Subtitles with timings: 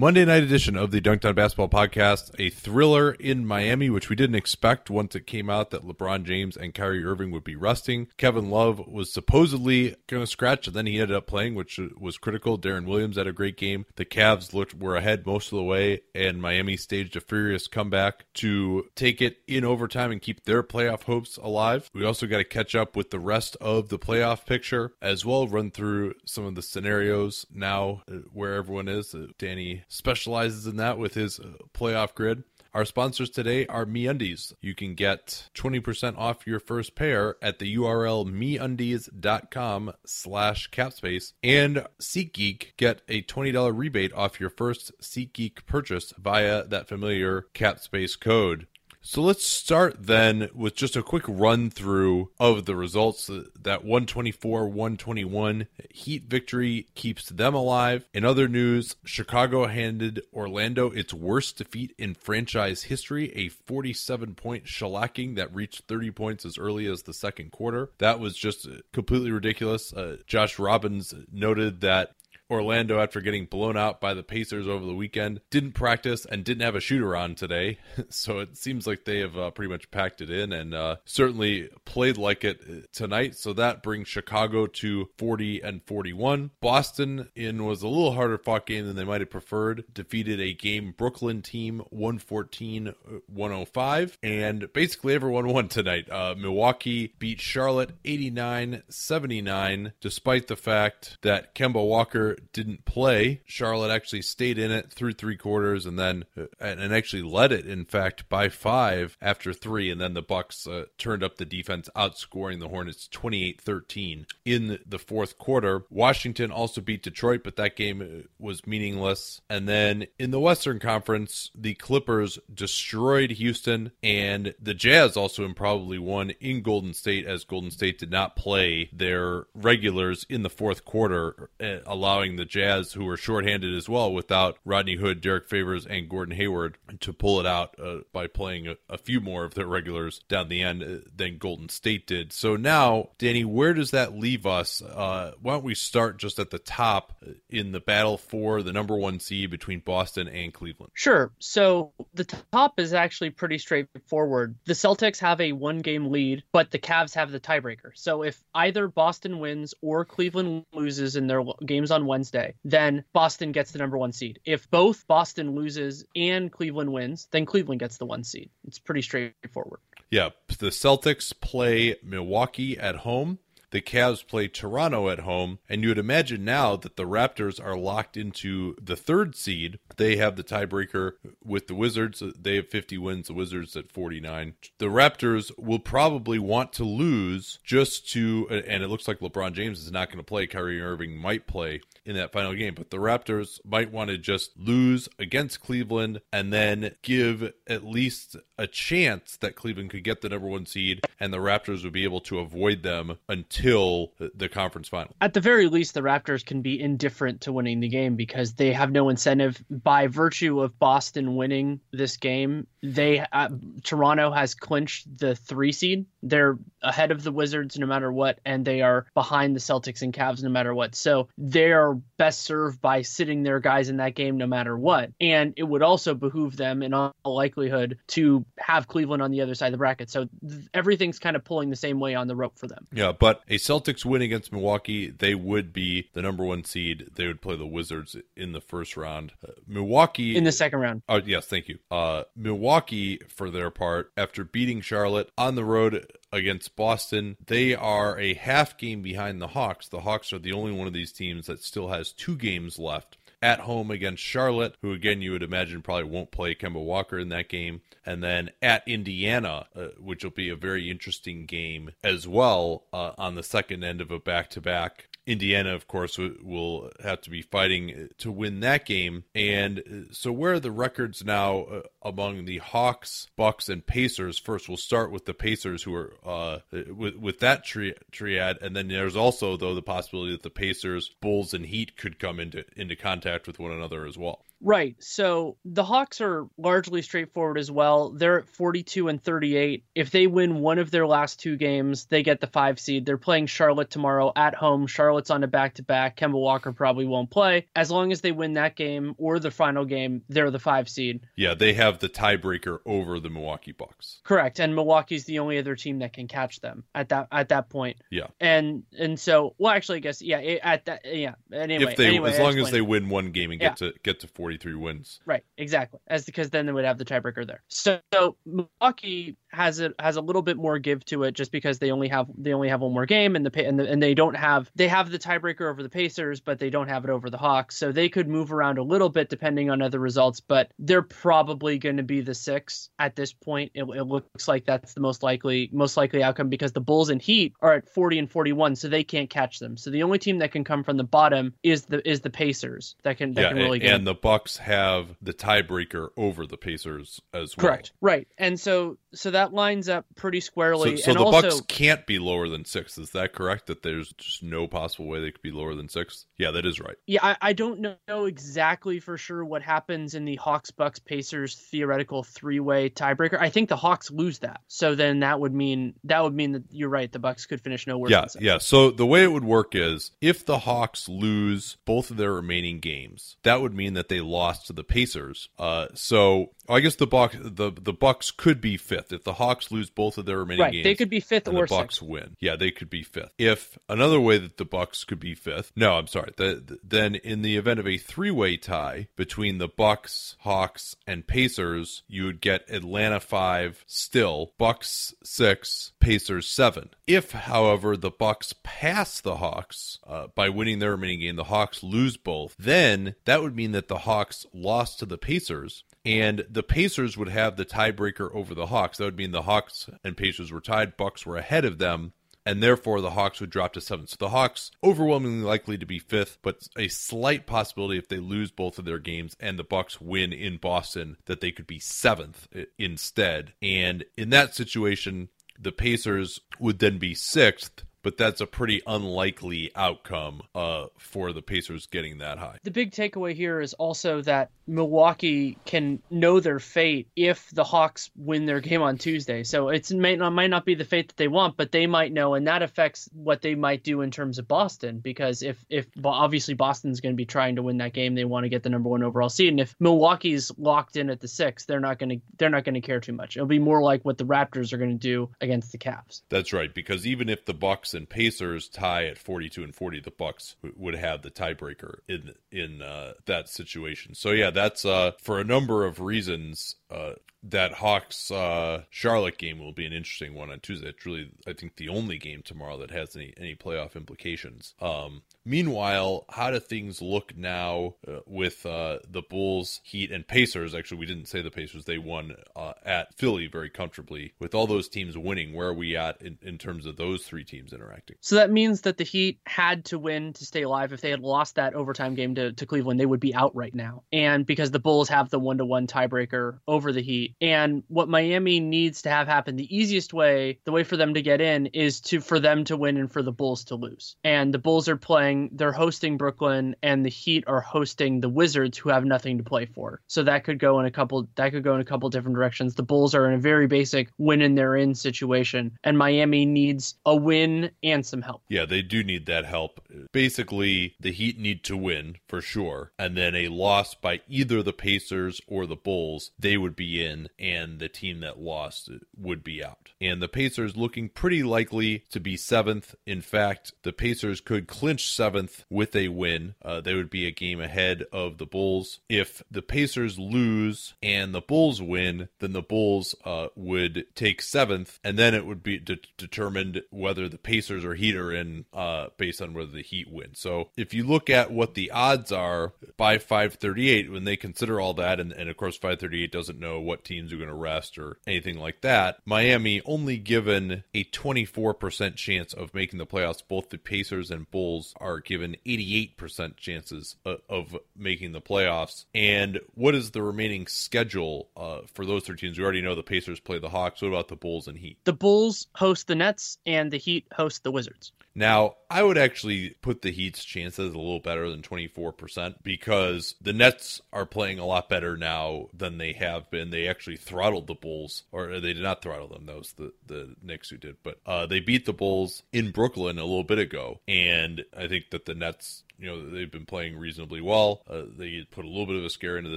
[0.00, 4.16] Monday night edition of the Dunked On Basketball podcast, a thriller in Miami, which we
[4.16, 8.08] didn't expect once it came out that LeBron James and Kyrie Irving would be resting.
[8.16, 12.16] Kevin Love was supposedly going to scratch, and then he ended up playing, which was
[12.16, 12.58] critical.
[12.58, 13.84] Deron Williams had a great game.
[13.96, 18.24] The Cavs looked were ahead most of the way, and Miami staged a furious comeback
[18.36, 21.90] to take it in overtime and keep their playoff hopes alive.
[21.92, 25.46] We also got to catch up with the rest of the playoff picture as well.
[25.46, 29.14] Run through some of the scenarios now uh, where everyone is.
[29.14, 32.44] Uh, Danny specializes in that with his uh, playoff grid.
[32.72, 34.52] Our sponsors today are MeUndies.
[34.60, 41.32] You can get 20% off your first pair at the URL MeUndies.com slash capspace.
[41.42, 48.18] And SeatGeek, get a $20 rebate off your first SeatGeek purchase via that familiar capspace
[48.18, 48.68] code.
[49.02, 53.30] So let's start then with just a quick run through of the results.
[53.58, 58.06] That 124 121 Heat victory keeps them alive.
[58.12, 64.64] In other news, Chicago handed Orlando its worst defeat in franchise history, a 47 point
[64.66, 67.90] shellacking that reached 30 points as early as the second quarter.
[67.98, 69.94] That was just completely ridiculous.
[69.94, 72.14] Uh, Josh Robbins noted that
[72.50, 76.62] Orlando, after getting blown out by the Pacers over the weekend, didn't practice and didn't
[76.62, 77.78] have a shooter on today.
[78.08, 81.68] so it seems like they have uh, pretty much packed it in and uh, certainly
[81.84, 83.36] played like it uh, tonight.
[83.36, 86.50] So that brings Chicago to 40 and 41.
[86.60, 89.84] Boston in was a little harder fought game than they might have preferred.
[89.92, 92.94] Defeated a game Brooklyn team 114
[93.26, 94.18] 105.
[94.22, 96.10] And basically everyone won tonight.
[96.10, 103.42] Uh, Milwaukee beat Charlotte 89 79, despite the fact that Kemba Walker didn't play.
[103.44, 107.66] Charlotte actually stayed in it through three quarters and then uh, and actually led it
[107.66, 111.88] in fact by five after three and then the Bucks uh, turned up the defense
[111.96, 115.84] outscoring the Hornets 28-13 in the fourth quarter.
[115.90, 119.40] Washington also beat Detroit but that game uh, was meaningless.
[119.48, 125.98] And then in the Western Conference, the Clippers destroyed Houston and the Jazz also improbably
[125.98, 130.84] won in Golden State as Golden State did not play their regulars in the fourth
[130.84, 135.86] quarter uh, allowing the Jazz, who were shorthanded as well, without Rodney Hood, Derrick Favors,
[135.86, 139.54] and Gordon Hayward, to pull it out uh, by playing a, a, few more of
[139.54, 142.32] their regulars down the end uh, than Golden State did.
[142.32, 144.82] So now, Danny, where does that leave us?
[144.82, 148.96] Uh, why don't we start just at the top in the battle for the number
[148.96, 150.92] one seed between Boston and Cleveland?
[150.94, 151.32] Sure.
[151.38, 154.56] So the top is actually pretty straightforward.
[154.66, 157.90] The Celtics have a one game lead, but the Cavs have the tiebreaker.
[157.94, 163.02] So if either Boston wins or Cleveland loses in their games on Wednesday, Wednesday, then
[163.14, 164.40] Boston gets the number one seed.
[164.44, 168.50] If both Boston loses and Cleveland wins, then Cleveland gets the one seed.
[168.66, 169.80] It's pretty straightforward.
[170.10, 173.38] Yeah, the Celtics play Milwaukee at home.
[173.70, 177.76] The Cavs play Toronto at home, and you would imagine now that the Raptors are
[177.76, 179.78] locked into the third seed.
[179.96, 181.12] They have the tiebreaker
[181.44, 182.20] with the Wizards.
[182.36, 184.54] They have 50 wins, the Wizards at 49.
[184.78, 189.78] The Raptors will probably want to lose just to, and it looks like LeBron James
[189.78, 190.48] is not going to play.
[190.48, 194.56] Kyrie Irving might play in that final game, but the Raptors might want to just
[194.56, 200.28] lose against Cleveland and then give at least a chance that Cleveland could get the
[200.28, 204.88] number one seed and the Raptors would be able to avoid them until the conference
[204.88, 205.14] final.
[205.20, 208.72] At the very least, the Raptors can be indifferent to winning the game because they
[208.72, 212.66] have no incentive by virtue of Boston winning this game.
[212.82, 213.48] They uh,
[213.82, 216.06] Toronto has clinched the three seed.
[216.22, 220.12] They're ahead of the Wizards no matter what, and they are behind the Celtics and
[220.12, 220.94] Cavs no matter what.
[220.94, 225.10] So they are best served by sitting their guys in that game no matter what.
[225.20, 229.54] And it would also behoove them, in all likelihood, to have Cleveland on the other
[229.54, 230.10] side of the bracket.
[230.10, 232.86] So th- everything's kind of pulling the same way on the rope for them.
[232.92, 237.10] Yeah, but a Celtics win against Milwaukee, they would be the number one seed.
[237.14, 239.32] They would play the Wizards in the first round.
[239.46, 241.02] Uh, Milwaukee in the second round.
[241.08, 241.78] Oh yes, thank you.
[241.90, 247.36] Uh, Milwaukee, for their part, after beating Charlotte on the road against Boston.
[247.46, 249.88] They are a half game behind the Hawks.
[249.88, 253.16] The Hawks are the only one of these teams that still has two games left.
[253.42, 257.30] at home against Charlotte, who again you would imagine probably won't play Kemba Walker in
[257.30, 262.28] that game, and then at Indiana, uh, which will be a very interesting game as
[262.28, 265.08] well uh, on the second end of a back to back.
[265.26, 269.24] Indiana, of course, will have to be fighting to win that game.
[269.34, 274.38] And uh, so, where are the records now uh, among the Hawks, Bucks, and Pacers?
[274.38, 278.74] First, we'll start with the Pacers, who are uh, with with that tri- triad, and
[278.74, 282.64] then there's also though the possibility that the Pacers, Bulls, and Heat could come into
[282.76, 284.44] into contact with one another as well.
[284.60, 284.96] Right.
[284.98, 288.10] So the Hawks are largely straightforward as well.
[288.10, 289.84] They're at 42 and 38.
[289.94, 293.06] If they win one of their last two games, they get the five seed.
[293.06, 294.86] They're playing Charlotte tomorrow at home.
[294.86, 296.16] Charlotte's on a back to back.
[296.18, 297.66] Kemba Walker probably won't play.
[297.74, 301.20] As long as they win that game or the final game, they're the five seed.
[301.36, 304.20] Yeah, they have the tiebreaker over the Milwaukee Bucks.
[304.24, 304.60] Correct.
[304.60, 307.96] And Milwaukee's the only other team that can catch them at that at that point.
[308.10, 308.26] Yeah.
[308.40, 311.34] And and so well actually I guess yeah, at that yeah.
[311.52, 313.90] Anyway, if they anyway, as long as they win one game and get yeah.
[313.90, 315.20] to get to 40 43 wins.
[315.24, 316.00] Right, exactly.
[316.08, 317.62] As because then they would have the tiebreaker there.
[317.68, 321.78] So, so Milwaukee has a has a little bit more give to it just because
[321.78, 324.14] they only have they only have one more game and the and, the, and they
[324.14, 327.30] don't have they have the tiebreaker over the Pacers but they don't have it over
[327.30, 327.76] the Hawks.
[327.76, 331.78] So they could move around a little bit depending on other results but they're probably
[331.78, 333.72] going to be the six at this point.
[333.74, 337.20] It, it, looks like that's the most likely most likely outcome because the Bulls and
[337.20, 339.76] Heat are at 40 and 41 so they can't catch them.
[339.76, 342.94] So the only team that can come from the bottom is the is the Pacers
[343.02, 346.56] that can that yeah, can really and, and the Bucks have the tiebreaker over the
[346.56, 347.66] Pacers as well.
[347.66, 348.28] Correct right.
[348.38, 350.96] And so so that lines up pretty squarely.
[350.96, 352.98] So, so and the also, Bucks can't be lower than six.
[352.98, 353.66] Is that correct?
[353.66, 356.26] That there's just no possible way they could be lower than six.
[356.38, 356.96] Yeah, that is right.
[357.06, 361.54] Yeah, I, I don't know exactly for sure what happens in the Hawks, Bucks, Pacers
[361.54, 363.38] theoretical three way tiebreaker.
[363.40, 366.64] I think the Hawks lose that, so then that would mean that would mean that
[366.70, 367.10] you're right.
[367.10, 368.10] The Bucks could finish nowhere.
[368.10, 368.58] Yeah, yeah.
[368.58, 372.80] So the way it would work is if the Hawks lose both of their remaining
[372.80, 375.48] games, that would mean that they lost to the Pacers.
[375.58, 379.70] Uh, so I guess the Bucks the the Bucks could be fifth if the Hawks
[379.70, 380.84] lose both of their remaining right, games.
[380.84, 382.02] They could be fifth or the Bucks sixth.
[382.02, 382.36] win.
[382.40, 383.32] Yeah, they could be fifth.
[383.38, 385.72] If another way that the Bucks could be fifth.
[385.74, 386.32] No, I'm sorry.
[386.36, 391.26] The, the, then in the event of a three-way tie between the Bucks, Hawks, and
[391.26, 396.90] Pacers, you would get Atlanta five still, Bucks six, Pacers seven.
[397.06, 401.82] If, however, the Bucks pass the Hawks uh, by winning their remaining game, the Hawks
[401.82, 402.54] lose both.
[402.58, 407.28] Then that would mean that the Hawks lost to the Pacers and the Pacers would
[407.28, 408.98] have the tiebreaker over the Hawks.
[408.98, 412.12] That would mean the Hawks and Pacers were tied, Bucks were ahead of them,
[412.46, 414.10] and therefore the Hawks would drop to seventh.
[414.10, 418.50] So the Hawks overwhelmingly likely to be fifth, but a slight possibility if they lose
[418.50, 422.48] both of their games and the Bucks win in Boston that they could be seventh
[422.78, 423.52] instead.
[423.60, 429.70] And in that situation, the Pacers would then be sixth but that's a pretty unlikely
[429.74, 432.58] outcome uh, for the Pacers getting that high.
[432.64, 438.10] The big takeaway here is also that Milwaukee can know their fate if the Hawks
[438.16, 439.42] win their game on Tuesday.
[439.42, 442.12] So it might not, might not be the fate that they want, but they might
[442.12, 445.00] know, and that affects what they might do in terms of Boston.
[445.00, 448.44] Because if if obviously Boston's going to be trying to win that game, they want
[448.44, 451.64] to get the number one overall seed, and if Milwaukee's locked in at the six,
[451.64, 453.36] they're not going to they're not going to care too much.
[453.36, 456.22] It'll be more like what the Raptors are going to do against the Cavs.
[456.28, 460.00] That's right, because even if the Bucks Bucks and Pacers tie at 42 and 40,
[460.00, 464.14] the Bucks would have the tiebreaker in in uh, that situation.
[464.14, 469.58] So yeah, that's uh, for a number of reasons uh, that Hawks uh, Charlotte game
[469.58, 470.88] will be an interesting one on Tuesday.
[470.90, 474.74] It's really, I think, the only game tomorrow that has any any playoff implications.
[474.80, 480.74] Um, meanwhile, how do things look now uh, with uh, the Bulls, Heat, and Pacers?
[480.74, 484.34] Actually, we didn't say the Pacers; they won uh, at Philly very comfortably.
[484.38, 487.44] With all those teams winning, where are we at in, in terms of those three
[487.44, 488.16] teams interacting?
[488.20, 490.92] So that means that the Heat had to win to stay alive.
[490.92, 493.74] If they had lost that overtime game to, to Cleveland, they would be out right
[493.74, 494.02] now.
[494.12, 498.08] And because the Bulls have the one to one tiebreaker over the Heat and what
[498.08, 501.66] Miami needs to have happen, the easiest way, the way for them to get in
[501.66, 504.16] is to for them to win and for the Bulls to lose.
[504.22, 508.76] And the Bulls are playing, they're hosting Brooklyn, and the Heat are hosting the Wizards,
[508.76, 510.00] who have nothing to play for.
[510.06, 512.74] So that could go in a couple that could go in a couple different directions.
[512.74, 516.94] The Bulls are in a very basic win and they're in situation, and Miami needs
[517.06, 518.42] a win and some help.
[518.48, 519.80] Yeah, they do need that help.
[520.12, 524.72] Basically, the Heat need to win for sure, and then a loss by either the
[524.72, 529.62] Pacers or the Bulls, they would be in, and the team that lost would be
[529.62, 529.90] out.
[530.00, 532.94] And the Pacers looking pretty likely to be seventh.
[533.06, 536.54] In fact, the Pacers could clinch seventh with a win.
[536.64, 539.00] Uh, they would be a game ahead of the Bulls.
[539.06, 544.98] If the Pacers lose and the Bulls win, then the Bulls uh, would take seventh,
[545.04, 549.08] and then it would be de- determined whether the Pacers or Heat are in uh,
[549.18, 550.30] based on whether the Heat win.
[550.32, 554.94] So if you look at what the odds are by 538, when they consider all
[554.94, 558.16] that, and, and of course 538 doesn't know what teams are going to rest or
[558.26, 563.42] anything like that, Miami only given a 24% chance of making the playoffs.
[563.46, 569.06] Both the Pacers and Bulls are given 88% chances of, of making the playoffs.
[569.14, 572.58] And what is the remaining schedule uh, for those three teams?
[572.58, 574.02] We already know the Pacers play the Hawks.
[574.02, 574.98] What about the Bulls and Heat?
[575.04, 578.12] The Bulls host the Nets, and the Heat host the Wizards.
[578.34, 583.52] Now, I would actually put the Heat's chances a little better than 24% because the
[583.52, 586.70] Nets are playing a lot better now than they have been.
[586.70, 589.46] They actually throttled the Bulls, or they did not throttle them.
[589.46, 590.96] That was the, the Knicks who did.
[591.02, 594.00] But uh, they beat the Bulls in Brooklyn a little bit ago.
[594.06, 597.82] And I think that the Nets you know they've been playing reasonably well.
[597.88, 599.56] Uh, they put a little bit of a scare into the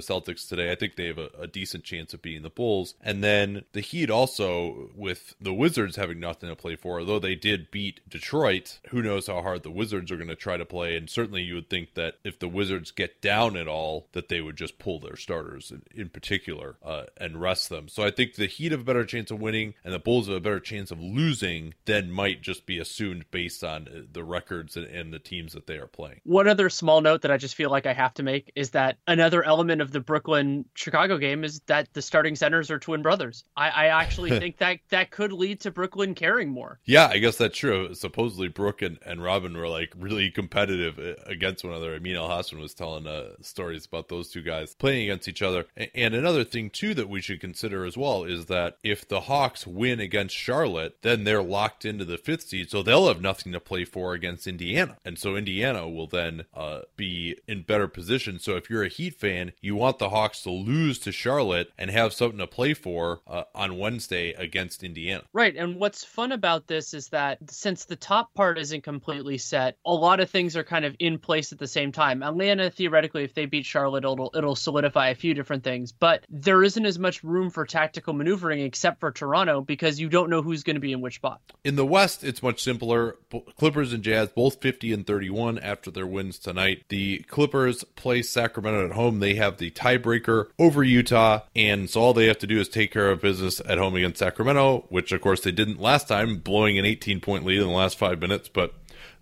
[0.00, 0.70] Celtics today.
[0.70, 2.94] I think they have a, a, decent chance of beating the Bulls.
[3.00, 7.34] And then the Heat also, with the Wizards having nothing to play for, although they
[7.34, 10.96] did beat Detroit, who knows how hard the Wizards are going to try to play.
[10.96, 14.40] And certainly you would think that if the Wizards get down at all, that they
[14.40, 17.88] would just pull their starters in, in particular uh, and rest them.
[17.88, 20.36] So I think the Heat have a better chance of winning, and the Bulls have
[20.36, 24.76] a better chance of losing than might just be assumed based on uh, the records
[24.76, 27.54] and, and the teams that they are playing one other small note that I just
[27.54, 31.44] feel like I have to make is that another element of the Brooklyn Chicago game
[31.44, 33.44] is that the starting centers are twin brothers.
[33.56, 36.80] I, I actually think that that could lead to Brooklyn caring more.
[36.86, 37.94] Yeah, I guess that's true.
[37.94, 41.94] Supposedly Brook and, and Robin were like really competitive uh, against one another.
[41.94, 45.40] I mean, Al Hassan was telling uh, stories about those two guys playing against each
[45.40, 45.66] other.
[45.94, 49.68] And another thing too that we should consider as well is that if the Hawks
[49.68, 53.60] win against Charlotte, then they're locked into the fifth seed, so they'll have nothing to
[53.60, 58.38] play for against Indiana, and so Indiana will then then uh, be in better position.
[58.38, 61.90] So if you're a Heat fan, you want the Hawks to lose to Charlotte and
[61.90, 65.24] have something to play for uh, on Wednesday against Indiana.
[65.32, 65.54] Right.
[65.56, 69.92] And what's fun about this is that since the top part isn't completely set, a
[69.92, 72.22] lot of things are kind of in place at the same time.
[72.22, 76.62] Atlanta, theoretically, if they beat Charlotte, it'll, it'll solidify a few different things, but there
[76.62, 80.62] isn't as much room for tactical maneuvering except for Toronto because you don't know who's
[80.62, 81.40] going to be in which spot.
[81.64, 83.16] In the West, it's much simpler.
[83.56, 86.84] Clippers and Jazz both 50 and 31 after their wins tonight.
[86.88, 89.20] The Clippers play Sacramento at home.
[89.20, 92.92] They have the tiebreaker over Utah, and so all they have to do is take
[92.92, 96.78] care of business at home against Sacramento, which of course they didn't last time, blowing
[96.78, 98.74] an 18 point lead in the last five minutes, but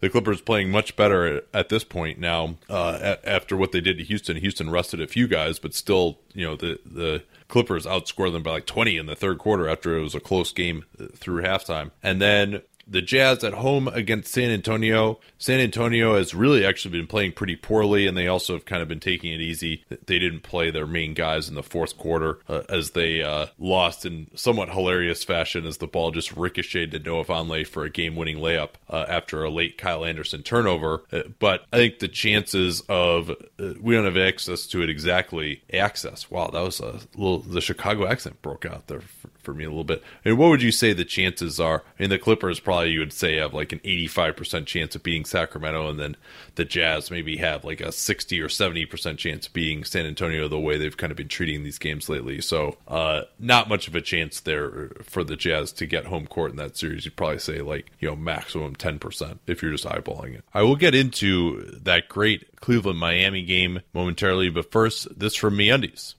[0.02, 4.04] the Clippers playing much better at, this point now uh, after what they did to
[4.04, 4.36] Houston.
[4.36, 8.50] Houston rested a few guys, but still, you know, the the Clippers outscored them by
[8.50, 10.84] like 20 in the third quarter after it was a close game
[11.14, 11.92] through halftime.
[12.02, 15.18] And then the Jazz at home against San Antonio.
[15.38, 18.88] San Antonio has really actually been playing pretty poorly, and they also have kind of
[18.88, 19.84] been taking it easy.
[19.88, 24.04] They didn't play their main guys in the fourth quarter uh, as they uh, lost
[24.04, 28.16] in somewhat hilarious fashion as the ball just ricocheted to Noah Vonleh for a game
[28.16, 31.02] winning layup uh, after a late Kyle Anderson turnover.
[31.12, 33.34] Uh, but I think the chances of uh,
[33.80, 35.62] we don't have access to it exactly.
[35.72, 36.30] Access.
[36.30, 39.68] Wow, that was a little, the Chicago accent broke out there for, for me a
[39.68, 40.02] little bit.
[40.24, 41.82] And what would you say the chances are?
[41.98, 45.24] I mean, the Clippers probably you would say have like an 85% chance of beating
[45.24, 46.16] Sacramento, and then
[46.54, 50.58] the Jazz maybe have like a 60 or 70% chance of beating San Antonio the
[50.58, 52.40] way they've kind of been treating these games lately.
[52.40, 56.50] So, uh, not much of a chance there for the Jazz to get home court
[56.50, 57.04] in that series.
[57.04, 60.44] You'd probably say like, you know, maximum 10% if you're just eyeballing it.
[60.54, 66.14] I will get into that great Cleveland Miami game momentarily, but first, this from MeUndies.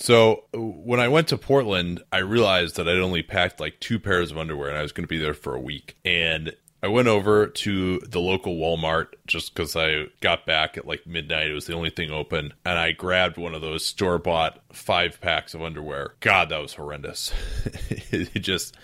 [0.00, 4.30] So when I went to Portland, I realized that I'd only packed like two pairs
[4.30, 5.98] of underwear and I was going to be there for a week.
[6.06, 11.06] And I went over to the local Walmart just because I got back at like
[11.06, 11.48] midnight.
[11.48, 12.54] It was the only thing open.
[12.64, 16.14] And I grabbed one of those store bought five packs of underwear.
[16.20, 17.34] God, that was horrendous.
[18.10, 18.78] it just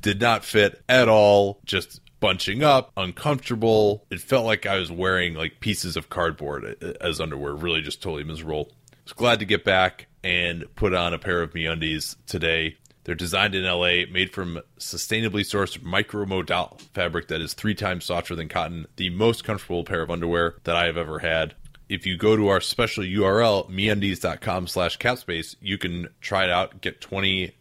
[0.00, 1.60] did not fit at all.
[1.66, 4.06] Just bunching up, uncomfortable.
[4.10, 7.52] It felt like I was wearing like pieces of cardboard uh, as underwear.
[7.52, 8.72] Really just totally miserable.
[9.04, 12.76] Was glad to get back and put on a pair of MeUndies today.
[13.04, 18.36] They're designed in LA, made from sustainably sourced micromodal fabric that is three times softer
[18.36, 18.86] than cotton.
[18.96, 21.54] The most comfortable pair of underwear that I have ever had.
[21.88, 26.80] If you go to our special URL, meundies.com slash capspace, you can try it out,
[26.80, 27.52] get 20%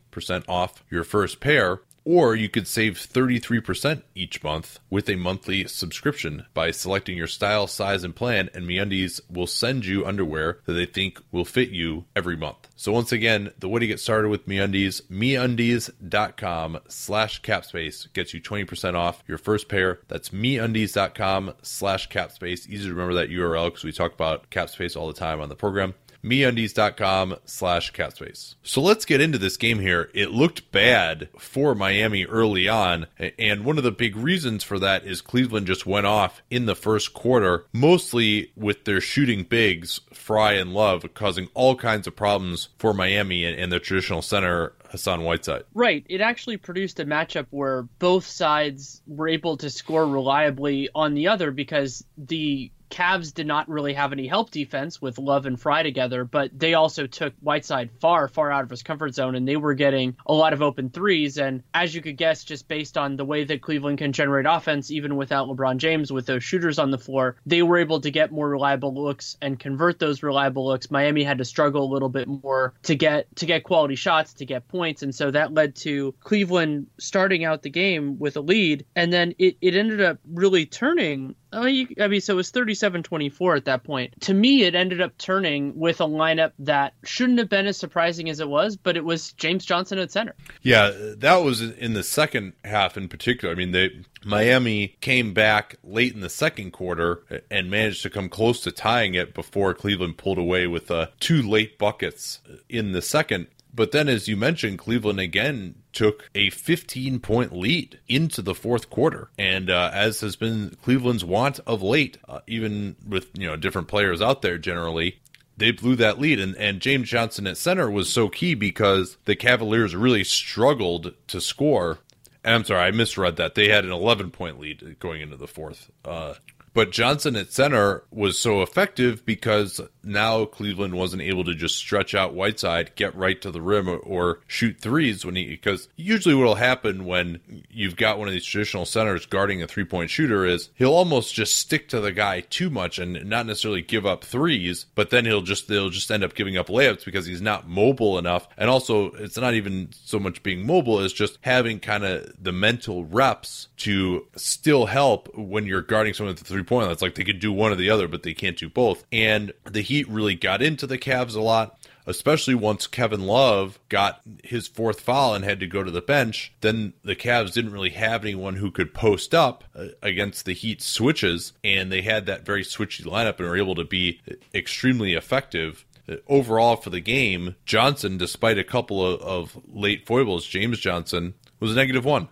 [0.47, 1.81] off your first pair.
[2.05, 7.67] Or you could save 33% each month with a monthly subscription by selecting your style,
[7.67, 12.05] size, and plan, and MeUndies will send you underwear that they think will fit you
[12.15, 12.67] every month.
[12.75, 18.41] So once again, the way to get started with MeUndies, MeUndies.com slash capspace gets you
[18.41, 19.99] 20% off your first pair.
[20.07, 22.67] That's MeUndies.com slash capspace.
[22.67, 25.55] Easy to remember that URL because we talk about capspace all the time on the
[25.55, 28.55] program meundies.com slash capspace.
[28.63, 30.09] So let's get into this game here.
[30.13, 33.07] It looked bad for Miami early on,
[33.37, 36.75] and one of the big reasons for that is Cleveland just went off in the
[36.75, 42.69] first quarter, mostly with their shooting bigs, Frye and Love, causing all kinds of problems
[42.77, 45.63] for Miami and, and their traditional center Hassan Whiteside.
[45.73, 46.05] Right.
[46.09, 51.27] It actually produced a matchup where both sides were able to score reliably on the
[51.27, 55.83] other because the Cavs did not really have any help defense with Love and Frye
[55.83, 59.57] together, but they also took Whiteside far, far out of his comfort zone, and they
[59.57, 61.37] were getting a lot of open threes.
[61.37, 64.91] And as you could guess, just based on the way that Cleveland can generate offense,
[64.91, 68.31] even without LeBron James, with those shooters on the floor, they were able to get
[68.31, 70.91] more reliable looks and convert those reliable looks.
[70.91, 74.45] Miami had to struggle a little bit more to get to get quality shots, to
[74.45, 78.85] get points, and so that led to Cleveland starting out the game with a lead,
[78.95, 83.65] and then it, it ended up really turning I mean, so it was 37-24 at
[83.65, 84.19] that point.
[84.21, 88.29] To me, it ended up turning with a lineup that shouldn't have been as surprising
[88.29, 90.35] as it was, but it was James Johnson at center.
[90.61, 93.53] Yeah, that was in the second half in particular.
[93.53, 98.29] I mean, they Miami came back late in the second quarter and managed to come
[98.29, 103.01] close to tying it before Cleveland pulled away with uh, two late buckets in the
[103.01, 103.47] second.
[103.73, 108.89] But then, as you mentioned, Cleveland again took a 15 point lead into the fourth
[108.89, 109.29] quarter.
[109.37, 113.89] And uh, as has been Cleveland's want of late, uh, even with you know different
[113.89, 115.19] players out there generally,
[115.57, 116.39] they blew that lead.
[116.39, 121.41] And, and James Johnson at center was so key because the Cavaliers really struggled to
[121.41, 121.99] score.
[122.45, 123.55] And I'm sorry, I misread that.
[123.55, 125.91] They had an 11 point lead going into the fourth.
[126.05, 126.35] Uh,
[126.73, 132.15] but Johnson at center was so effective because now Cleveland wasn't able to just stretch
[132.15, 136.35] out Whiteside, get right to the rim, or, or shoot threes when he because usually
[136.35, 137.39] what'll happen when
[137.69, 141.33] you've got one of these traditional centers guarding a three point shooter is he'll almost
[141.33, 145.25] just stick to the guy too much and not necessarily give up threes, but then
[145.25, 148.47] he'll just they'll just end up giving up layups because he's not mobile enough.
[148.57, 152.51] And also it's not even so much being mobile as just having kind of the
[152.51, 156.87] mental reps to still help when you're guarding someone at the three point.
[156.87, 159.03] That's like they could do one or the other, but they can't do both.
[159.11, 161.79] And the Heat really got into the Cavs a lot
[162.09, 166.51] especially once Kevin Love got his fourth foul and had to go to the bench,
[166.61, 170.81] then the Cavs didn't really have anyone who could post up uh, against the Heat
[170.81, 174.19] switches, and they had that very switchy lineup and were able to be
[174.55, 175.85] extremely effective.
[176.09, 181.35] Uh, overall, for the game, Johnson, despite a couple of, of late foibles, James Johnson
[181.59, 182.27] was a negative one.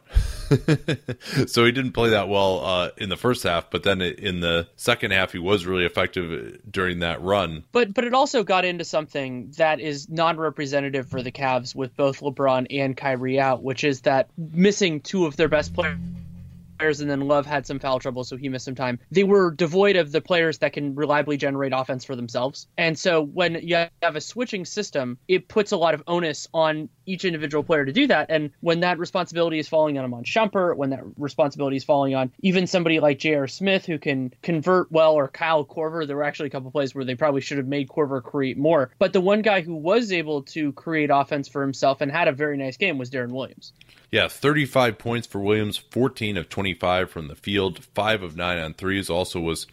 [1.48, 4.68] so he didn't play that well uh, in the first half, but then in the
[4.76, 7.64] second half, he was really effective during that run.
[7.72, 12.22] But but it also got into something that is non-representative for the Cavs with both
[12.22, 15.98] LeBron and Kyrie out, which is that missing two of their best players
[16.78, 19.00] players, and then Love had some foul trouble, so he missed some time.
[19.12, 22.68] They were devoid of the players that can reliably generate offense for themselves.
[22.78, 26.90] And so when you have a switching system, it puts a lot of onus on
[27.06, 28.28] each individual player to do that.
[28.30, 32.32] And when that responsibility is falling on Iman Shumpert, when that responsibility is falling on
[32.42, 33.48] even somebody like J.R.
[33.48, 37.06] Smith who can convert well, or Kyle Korver, there were actually a couple plays where
[37.06, 38.92] they probably should have made Korver create more.
[39.00, 42.34] But the one guy who was able to create offense for himself and had a
[42.34, 43.74] very nice game was Deron Williams.
[44.12, 48.74] Yeah, 35 points for Williams, 14 of 25 from the field, 5 of 9 on
[48.74, 49.10] threes.
[49.10, 49.68] Also was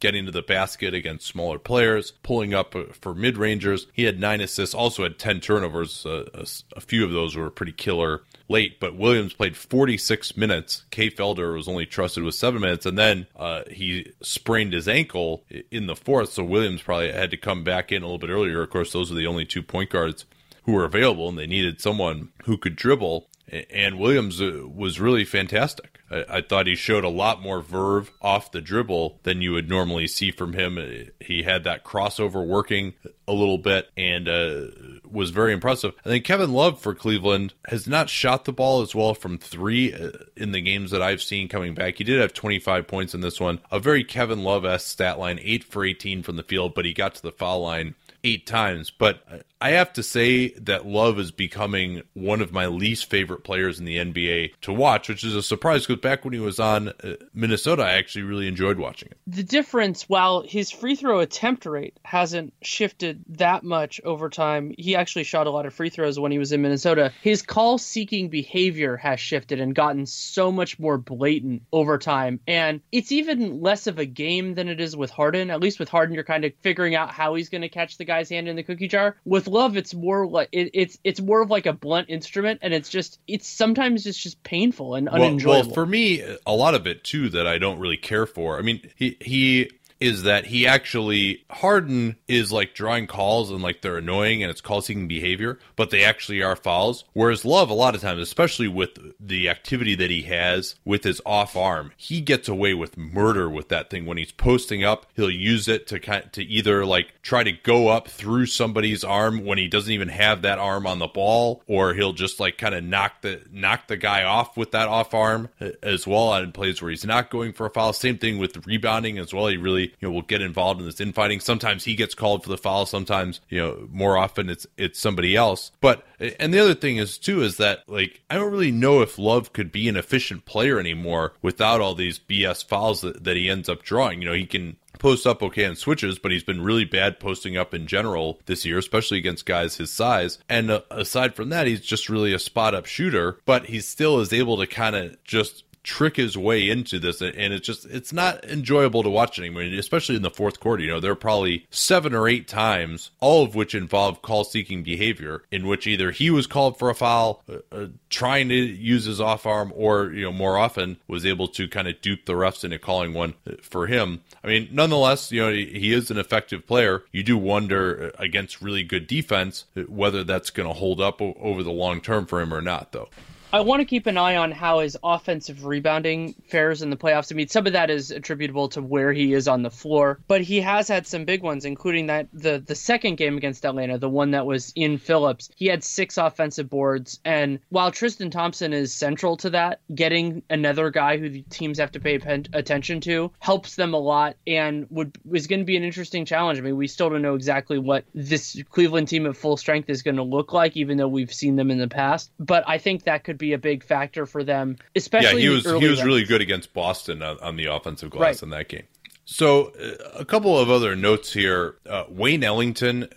[0.00, 3.86] getting to the basket against smaller players, pulling up for mid rangers.
[3.92, 6.04] He had nine assists, also had 10 turnovers.
[6.04, 10.84] Uh, a, a, few of those were pretty killer late, but Williams played 46 minutes.
[10.90, 15.44] Kay Felder was only trusted with seven minutes, and then uh, he sprained his ankle
[15.70, 18.62] in the fourth, so Williams probably had to come back in a little bit earlier.
[18.62, 20.24] Of course, those are the only two point guards
[20.64, 23.28] who were available, and they needed someone who could dribble
[23.70, 26.00] and Williams uh, was really fantastic.
[26.10, 29.68] I, I, thought he showed a lot more verve off the dribble than you would
[29.68, 30.78] normally see from him.
[30.78, 32.94] Uh, he had that crossover working
[33.28, 34.66] a little bit and uh,
[35.08, 35.94] was very impressive.
[36.04, 39.94] I think Kevin Love for Cleveland has not shot the ball as well from three
[39.94, 41.98] uh, in the games that I've seen coming back.
[41.98, 45.38] He did have 25 points in this one, a very Kevin Love s stat line,
[45.42, 48.90] eight for 18 from the field, but he got to the foul line eight times.
[48.90, 49.22] But
[49.60, 53.84] I have to say that Love is becoming one of my least favorite players in
[53.84, 57.14] the NBA to watch, which is a surprise because back when he was on uh,
[57.32, 59.18] Minnesota, I actually really enjoyed watching it.
[59.26, 64.96] The difference, while his free throw attempt rate hasn't shifted that much over time, he
[64.96, 67.12] actually shot a lot of free throws when he was in Minnesota.
[67.22, 72.40] His call seeking behavior has shifted and gotten so much more blatant over time.
[72.46, 75.50] And it's even less of a game than it is with Harden.
[75.50, 78.04] At least with Harden, you're kind of figuring out how he's going to catch the
[78.14, 79.16] guy's hand in the cookie jar.
[79.24, 82.72] With Love, it's more like it, it's it's more of like a blunt instrument, and
[82.72, 85.50] it's just it's sometimes it's just painful and unenjoyable.
[85.50, 88.58] Well, well, for me, a lot of it too that I don't really care for.
[88.58, 89.70] I mean, he he
[90.04, 94.60] is that he actually Harden is like drawing calls and like they're annoying and it's
[94.60, 97.04] call seeking behavior, but they actually are fouls.
[97.14, 101.22] Whereas Love, a lot of times, especially with the activity that he has with his
[101.24, 104.04] off arm, he gets away with murder with that thing.
[104.04, 107.88] When he's posting up, he'll use it to kind to either like try to go
[107.88, 111.94] up through somebody's arm when he doesn't even have that arm on the ball, or
[111.94, 115.48] he'll just like kind of knock the knock the guy off with that off arm
[115.82, 117.94] as well on plays where he's not going for a foul.
[117.94, 119.46] Same thing with rebounding as well.
[119.46, 121.40] He really you know will get involved in this infighting.
[121.40, 122.86] Sometimes he gets called for the foul.
[122.86, 125.72] Sometimes you know more often it's it's somebody else.
[125.80, 126.06] But
[126.38, 129.52] and the other thing is too is that like I don't really know if Love
[129.52, 133.68] could be an efficient player anymore without all these BS fouls that, that he ends
[133.68, 134.22] up drawing.
[134.22, 137.56] You know he can post up okay in switches, but he's been really bad posting
[137.56, 140.38] up in general this year, especially against guys his size.
[140.48, 144.20] And uh, aside from that, he's just really a spot up shooter, but he still
[144.20, 148.12] is able to kind of just trick his way into this and it's just it's
[148.12, 150.82] not enjoyable to watch anymore especially in the fourth quarter.
[150.82, 154.82] You know there are probably seven or eight times all of which involve call seeking
[154.82, 159.04] behavior in which either he was called for a foul uh, uh, trying to use
[159.04, 162.32] his off arm or you know more often was able to kind of dupe the
[162.32, 164.22] refs into calling one for him.
[164.42, 167.04] I mean nonetheless you know he is an effective player.
[167.12, 171.62] You do wonder uh, against really good defense whether that's going to hold up over
[171.62, 173.10] the long term for him or not though
[173.54, 177.30] I want to keep an eye on how his offensive rebounding fares in the playoffs.
[177.30, 180.40] I mean, some of that is attributable to where he is on the floor, but
[180.40, 184.08] he has had some big ones, including that the the second game against Atlanta, the
[184.08, 185.50] one that was in Philips.
[185.54, 190.90] He had six offensive boards, and while Tristan Thompson is central to that, getting another
[190.90, 195.16] guy who the teams have to pay attention to helps them a lot, and would
[195.32, 196.58] is going to be an interesting challenge.
[196.58, 200.02] I mean, we still don't know exactly what this Cleveland team at full strength is
[200.02, 202.32] going to look like, even though we've seen them in the past.
[202.40, 205.42] But I think that could be be a big factor for them, especially.
[205.42, 208.42] Yeah, he was he was really good against Boston on, on the offensive glass right.
[208.42, 208.84] in that game.
[209.26, 211.76] So, uh, a couple of other notes here.
[211.88, 213.08] Uh, Wayne Ellington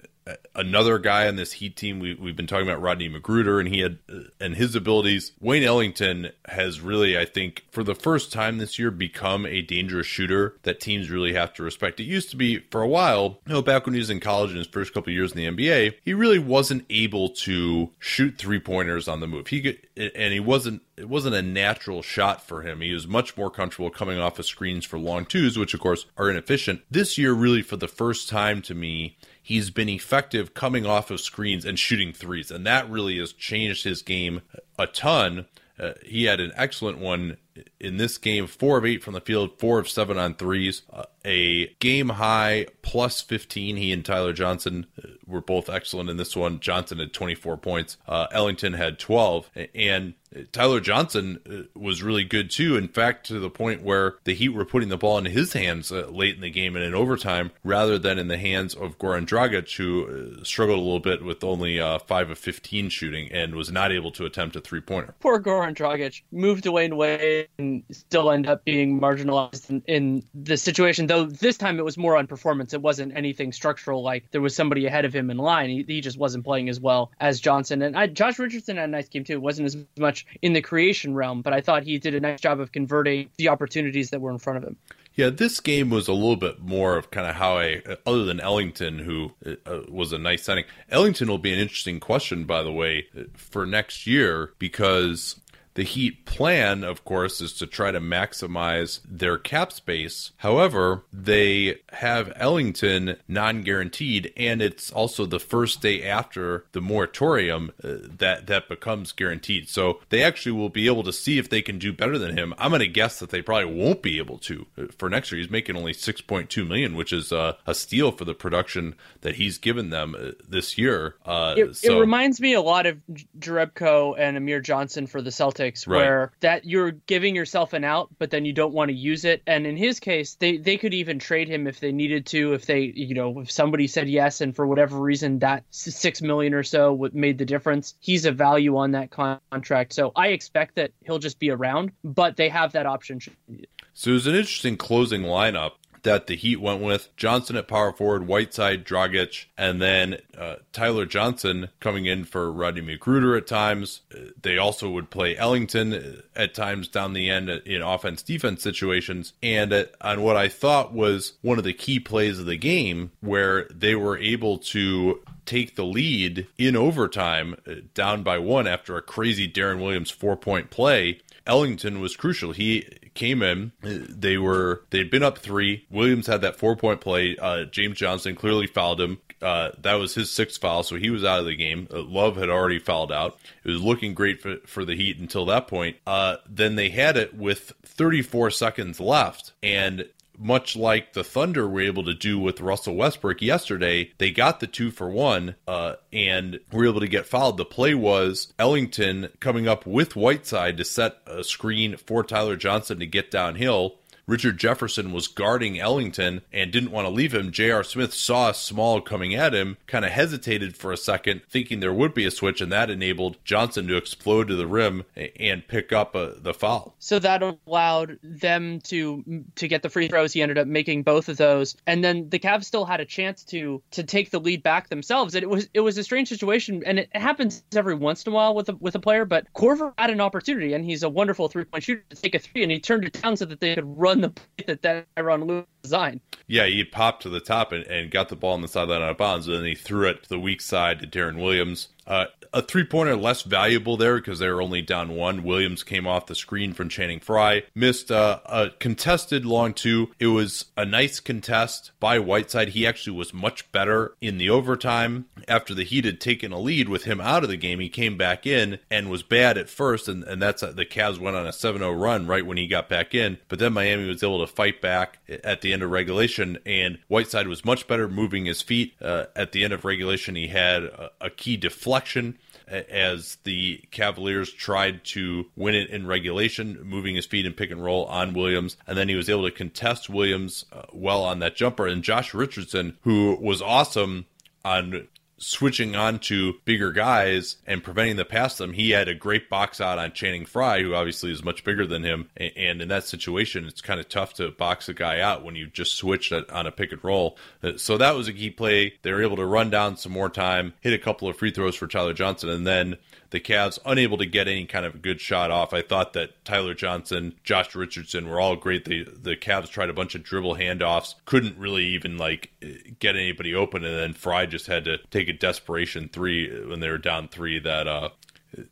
[0.55, 1.99] another guy on this Heat team.
[1.99, 3.99] We, we've been talking about Rodney McGruder and he had
[4.39, 5.31] and his abilities.
[5.39, 10.07] Wayne Ellington has really, I think, for the first time this year, become a dangerous
[10.07, 11.99] shooter that teams really have to respect.
[11.99, 14.51] It used to be for a while, you know, back when he was in college
[14.51, 18.59] in his first couple years in the NBA, he really wasn't able to shoot three
[18.59, 19.47] pointers on the move.
[19.47, 22.81] He could, and he wasn't it wasn't a natural shot for him.
[22.81, 26.07] He was much more comfortable coming off of screens for long twos, which of course
[26.17, 26.81] are inefficient.
[26.89, 31.21] This year, really for the first time to me, he's been effective coming off of
[31.21, 34.41] screens and shooting threes, and that really has changed his game
[34.77, 35.45] a ton.
[35.79, 37.37] Uh, he had an excellent one
[37.79, 41.03] in this game four of eight from the field, four of seven on threes, uh,
[41.23, 43.77] a game high plus 15.
[43.77, 46.59] He and Tyler Johnson uh, were both excellent in this one.
[46.59, 49.49] Johnson had 24 points, uh, Ellington had 12.
[49.73, 50.15] And
[50.51, 52.75] Tyler Johnson uh, was really good too.
[52.75, 55.91] In fact, to the point where the Heat were putting the ball in his hands
[55.91, 59.25] uh, late in the game and in overtime, rather than in the hands of Goran
[59.25, 63.55] Dragic, who uh, struggled a little bit with only uh, five of fifteen shooting and
[63.55, 65.15] was not able to attempt a three pointer.
[65.19, 70.23] Poor Goran Dragic moved away and away and still end up being marginalized in, in
[70.33, 71.07] the situation.
[71.07, 74.03] Though this time it was more on performance; it wasn't anything structural.
[74.03, 75.69] Like there was somebody ahead of him in line.
[75.69, 77.81] He, he just wasn't playing as well as Johnson.
[77.81, 79.33] And I, Josh Richardson had a nice game too.
[79.33, 82.19] It wasn't as much much in the creation realm, but I thought he did a
[82.19, 84.77] nice job of converting the opportunities that were in front of him.
[85.15, 88.39] Yeah, this game was a little bit more of kind of how I, other than
[88.39, 90.65] Ellington, who uh, was a nice signing.
[90.91, 95.39] Ellington will be an interesting question, by the way, for next year because
[95.77, 100.31] the Heat plan, of course, is to try to maximize their cap space.
[100.37, 107.73] However, they have Ellington non guaranteed, and it's also the first day after the moratorium
[107.83, 109.69] uh, that, that becomes guaranteed.
[109.69, 112.55] So they actually will be able to see if they can do better than him.
[112.57, 115.39] I'm going to guess that they probably won't be able to uh, for next year.
[115.39, 119.59] He's making only 6.2 million, which is uh, a steal for the production that he's
[119.59, 121.17] given them uh, this year.
[121.23, 121.97] Uh, it, so.
[121.97, 122.97] it reminds me a lot of
[123.37, 125.97] Jerebko and Amir Johnson for the Celtics Right.
[125.97, 129.41] where that you're giving yourself an out, but then you don't want to use it.
[129.47, 132.53] And in his case, they they could even trade him if they needed to.
[132.53, 136.53] If they, you know, if somebody said yes, and for whatever reason that six million
[136.53, 139.93] or so would made the difference, he's a value on that contract.
[139.93, 143.19] So I expect that he'll just be around, but they have that option.
[143.19, 143.69] should they need it.
[143.93, 145.71] So it was an interesting closing lineup
[146.03, 151.05] that the Heat went with Johnson at power forward, Whiteside, Dragic, and then uh, Tyler
[151.05, 154.01] Johnson coming in for Rodney McGruder at times.
[154.13, 158.61] Uh, They also would play Ellington uh, at times down the end in offense defense
[158.61, 159.33] situations.
[159.41, 163.11] And uh, on what I thought was one of the key plays of the game,
[163.21, 168.97] where they were able to take the lead in overtime uh, down by one after
[168.97, 171.21] a crazy Deron Williams four point play.
[171.47, 172.51] Ellington was crucial.
[172.51, 173.71] He came in.
[173.81, 175.85] They were they'd been up three.
[175.89, 177.35] Williams had that four point play.
[177.37, 179.19] Uh, James Johnson clearly fouled him.
[179.41, 181.87] Uh, that was his sixth foul, so he was out of the game.
[181.93, 183.37] Uh, Love had already fouled out.
[183.63, 185.97] It was looking great for, for the Heat until that point.
[186.07, 191.81] Uh, then they had it with 34 seconds left, and much like the Thunder were
[191.81, 196.59] able to do with Russell Westbrook yesterday, they got the two for one uh, and
[196.71, 197.57] were able to get fouled.
[197.57, 202.99] The play was Ellington coming up with Whiteside to set a screen for Tyler Johnson
[202.99, 203.97] to get downhill.
[204.27, 207.49] Richard Jefferson was guarding Ellington and didn't want to leave him.
[207.49, 207.81] J.R.
[207.81, 212.13] Smith saw Small coming at him, kind of hesitated for a second, thinking there would
[212.13, 215.05] be a switch, and that enabled Johnson to explode to the rim
[215.39, 216.95] and pick up uh, the foul.
[216.99, 220.33] So that allowed them to to get the free throws.
[220.33, 223.45] He ended up making both of those, and then the Cavs still had a chance
[223.45, 225.35] to to take the lead back themselves.
[225.35, 228.35] And it was it was a strange situation, and it happens every once in a
[228.35, 229.23] while with a with a player.
[229.23, 232.39] But Korver had an opportunity, and he's a wonderful three point shooter to take a
[232.39, 235.07] three, and he turned it down so that they could run the play that that
[235.17, 236.21] Tyronn Lue designed.
[236.47, 239.09] Yeah, he popped to the top and, and got the ball on the sideline out
[239.09, 241.89] of bounds, and then he threw it to the weak side to Deron Williams.
[242.05, 245.43] Uh, a three pointer less valuable there because they were only down one.
[245.43, 250.11] Williams came off the screen from Channing Frye, missed uh, a contested long two.
[250.19, 252.69] It was a nice contest by Whiteside.
[252.69, 256.87] He actually was much better in the overtime after the Heat had taken a lead
[256.87, 257.79] with him out of the game.
[257.79, 261.35] He came back in and was bad at first, and, and that's the Cavs went
[261.35, 263.37] on a 7 0 run right when he got back in.
[263.49, 267.47] But then Miami was able to fight back at the end of regulation, and Whiteside
[267.47, 268.93] was much better moving his feet.
[269.01, 272.37] Uh, at the end of regulation, he had a, a key deflection
[272.67, 277.83] as the Cavaliers tried to win it in regulation, moving his feet and pick and
[277.83, 278.77] roll on Williams.
[278.85, 281.87] And then he was able to contest Williams uh, well on that jumper.
[281.87, 284.25] And Josh Richardson, who was awesome
[284.65, 288.73] on switching on to bigger guys and preventing the pass them.
[288.73, 292.03] He had a great box out on Channing Frye, who obviously is much bigger than
[292.03, 292.29] him.
[292.37, 295.67] And in that situation, it's kind of tough to box a guy out when you
[295.67, 297.37] just switch on a pick and roll.
[297.63, 298.95] Uh, So that was a key play.
[299.01, 301.75] They were able to run down some more time, hit a couple of free throws
[301.75, 302.97] for Tyler Johnson, and then
[303.29, 305.73] the Cavs unable to get any kind of good shot off.
[305.73, 308.85] I thought that Tyler Johnson, Josh Richardson were all great.
[308.85, 312.51] The the Cavs tried a bunch of dribble handoffs, couldn't really even like
[312.99, 316.89] get anybody open, and then Frye just had to take a desperation three when they
[316.89, 318.09] were down three that uh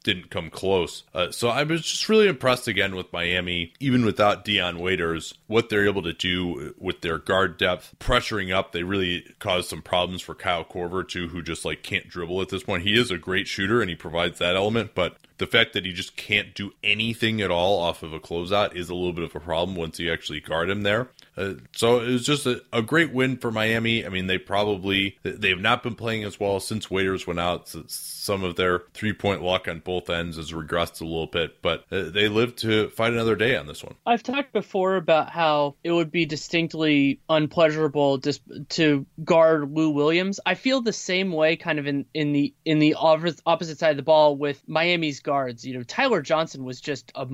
[0.04, 1.04] didn't come close.
[1.14, 5.70] Uh, so I was just really impressed again with Miami, even without Dion Waiters, what
[5.70, 8.72] they're able to do with their guard depth, pressuring up.
[8.72, 12.50] They really caused some problems for Kyle Korver too, who just like can't dribble at
[12.50, 12.84] this point.
[12.84, 15.94] He is a great shooter and he provides that element, but the fact that he
[15.94, 19.36] just can't do anything at all off of a closeout is a little bit of
[19.36, 21.10] a problem once you actually guard him there.
[21.38, 24.06] Uh, so it was just a, a great win for Miami.
[24.06, 27.68] I mean, they probably they have not been playing as well since Waiters went out.
[27.68, 31.62] So some of their three point luck on both ends has regressed a little bit,
[31.62, 33.96] but uh, they live to fight another day on this one.
[34.06, 40.40] I've talked before about how it would be distinctly unpleasurable just to guard Lou Williams.
[40.46, 43.92] I feel the same way, kind of in in the in the opposite opposite side
[43.92, 45.66] of the ball with Miami's guards.
[45.66, 47.28] You know, Tyler Johnson was just a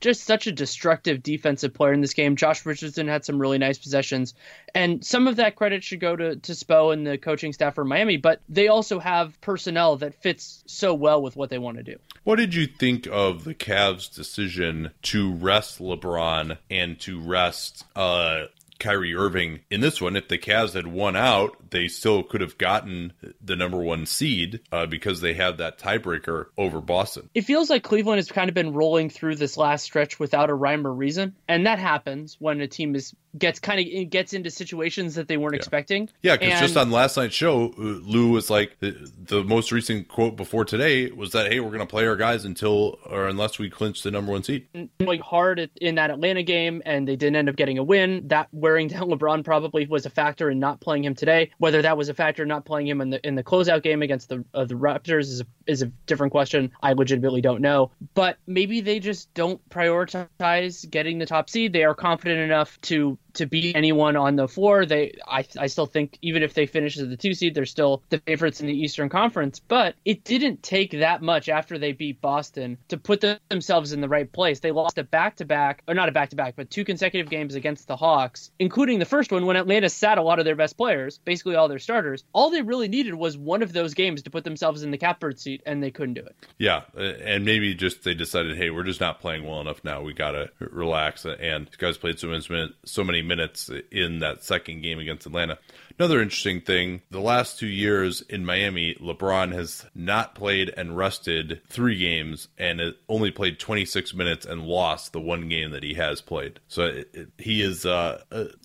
[0.00, 2.36] just such a destructive defensive player in this game.
[2.36, 4.34] Josh Richardson had some really nice possessions,
[4.74, 7.84] and some of that credit should go to to Spo and the coaching staff for
[7.84, 8.18] Miami.
[8.18, 11.96] But they also have personnel that fits so well with what they want to do.
[12.24, 18.44] What did you think of the Cavs' decision to rest LeBron and to rest uh,
[18.82, 20.16] Kyrie Irving in this one?
[20.16, 24.60] If the Cavs had won out, they still could have gotten the number one seed
[24.70, 27.30] uh, because they have that tiebreaker over Boston.
[27.34, 30.54] It feels like Cleveland has kind of been rolling through this last stretch without a
[30.54, 34.50] rhyme or reason, and that happens when a team is gets kind of gets into
[34.50, 36.08] situations that they weren't expecting.
[36.22, 40.08] Yeah, because And- just on last night's show, Lue was like the, the most recent
[40.08, 43.58] quote before today was that hey, we're going to play our guys until or unless
[43.58, 44.66] we clinch the number one seed.
[45.00, 48.28] like hard in that Atlanta game, and they didn't end up getting a win.
[48.28, 51.50] That where wearing down LeBron probably was a factor in not playing him today.
[51.58, 54.00] Whether that was a factor in not playing him in the in the closeout game
[54.00, 56.72] against the uh, the Raptors is a, is a different question.
[56.82, 57.90] I legitimately don't know.
[58.14, 61.74] But maybe they just don't prioritize getting the top seed.
[61.74, 64.86] They are confident enough to to beat anyone on the floor.
[64.86, 68.02] They, I, I still think even if they finish as the two seed, they're still
[68.10, 69.60] the favorites in the Eastern Conference.
[69.60, 74.08] But it didn't take that much after they beat Boston to put themselves in the
[74.08, 74.60] right place.
[74.60, 77.30] They lost a back to back, or not a back to back, but two consecutive
[77.30, 80.56] games against the Hawks, including the first one when Atlanta sat a lot of their
[80.56, 82.24] best players, basically all their starters.
[82.32, 85.38] All they really needed was one of those games to put themselves in the catbird
[85.38, 86.36] seat, and they couldn't do it.
[86.58, 90.02] Yeah, and maybe just they decided, hey, we're just not playing well enough now.
[90.02, 91.24] We gotta relax.
[91.24, 95.58] And guys played so many minutes in that second game against Atlanta.
[95.98, 101.60] Another interesting thing the last two years in Miami, LeBron has not played and rested
[101.68, 106.20] three games and only played 26 minutes and lost the one game that he has
[106.20, 106.60] played.
[106.68, 108.22] So it, it, he is, uh,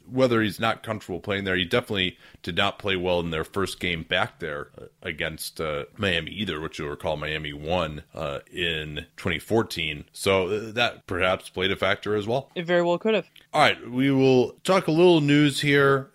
[0.10, 3.80] whether he's not comfortable playing there, he definitely did not play well in their first
[3.80, 9.06] game back there uh, against uh, Miami either, which you'll recall Miami won uh, in
[9.18, 10.06] 2014.
[10.12, 12.50] So uh, that perhaps played a factor as well.
[12.56, 13.30] It very well could have.
[13.54, 16.10] All right, we will talk a little news here.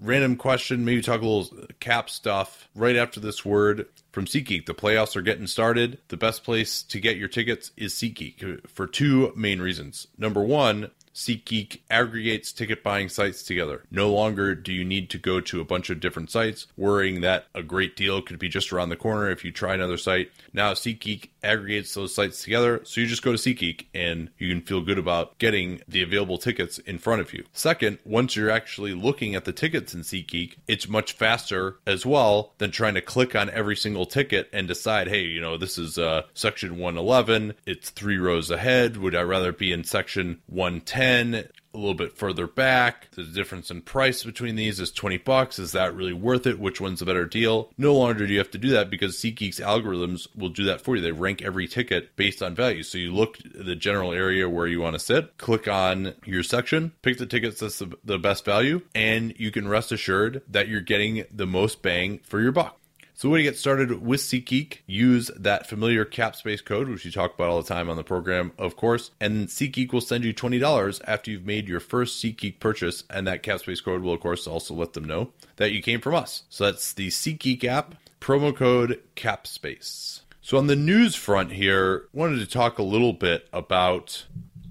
[0.00, 4.66] random question question, maybe talk a little cap stuff right after this word from SeatGeek.
[4.66, 5.98] The playoffs are getting started.
[6.08, 10.06] The best place to get your tickets is SeatGeek for two main reasons.
[10.16, 13.84] Number one, SeatGeek aggregates ticket buying sites together.
[13.90, 17.46] No longer do you need to go to a bunch of different sites, worrying that
[17.54, 20.30] a great deal could be just around the corner if you try another site.
[20.52, 24.62] Now, SeatGeek aggregates those sites together, so you just go to SeatGeek and you can
[24.62, 27.44] feel good about getting the available tickets in front of you.
[27.52, 32.54] Second, once you're actually looking at the tickets in SeatGeek, it's much faster as well
[32.58, 35.96] than trying to click on every single ticket and decide, hey, you know, this is
[35.96, 38.96] uh, section 111, it's three rows ahead.
[38.96, 41.03] Would I rather be in section 110?
[41.04, 43.10] 10 a little bit further back.
[43.10, 45.58] The difference in price between these is 20 bucks.
[45.58, 46.58] Is that really worth it?
[46.58, 47.70] Which one's a better deal?
[47.76, 50.96] No longer do you have to do that because SeatGeek's algorithms will do that for
[50.96, 51.02] you.
[51.02, 52.82] They rank every ticket based on value.
[52.82, 56.42] So you look at the general area where you want to sit, click on your
[56.42, 60.68] section, pick the tickets that's the, the best value, and you can rest assured that
[60.68, 62.80] you're getting the most bang for your buck.
[63.16, 67.12] So when you get started with SeatGeek, use that familiar cap space code, which we
[67.12, 70.34] talk about all the time on the program, of course, and SeatGeek will send you
[70.34, 74.20] $20 after you've made your first SeatGeek purchase, and that cap space code will, of
[74.20, 76.42] course, also let them know that you came from us.
[76.48, 80.22] So that's the SeatGeek app, promo code CAPSPACE.
[80.42, 84.26] So on the news front here, wanted to talk a little bit about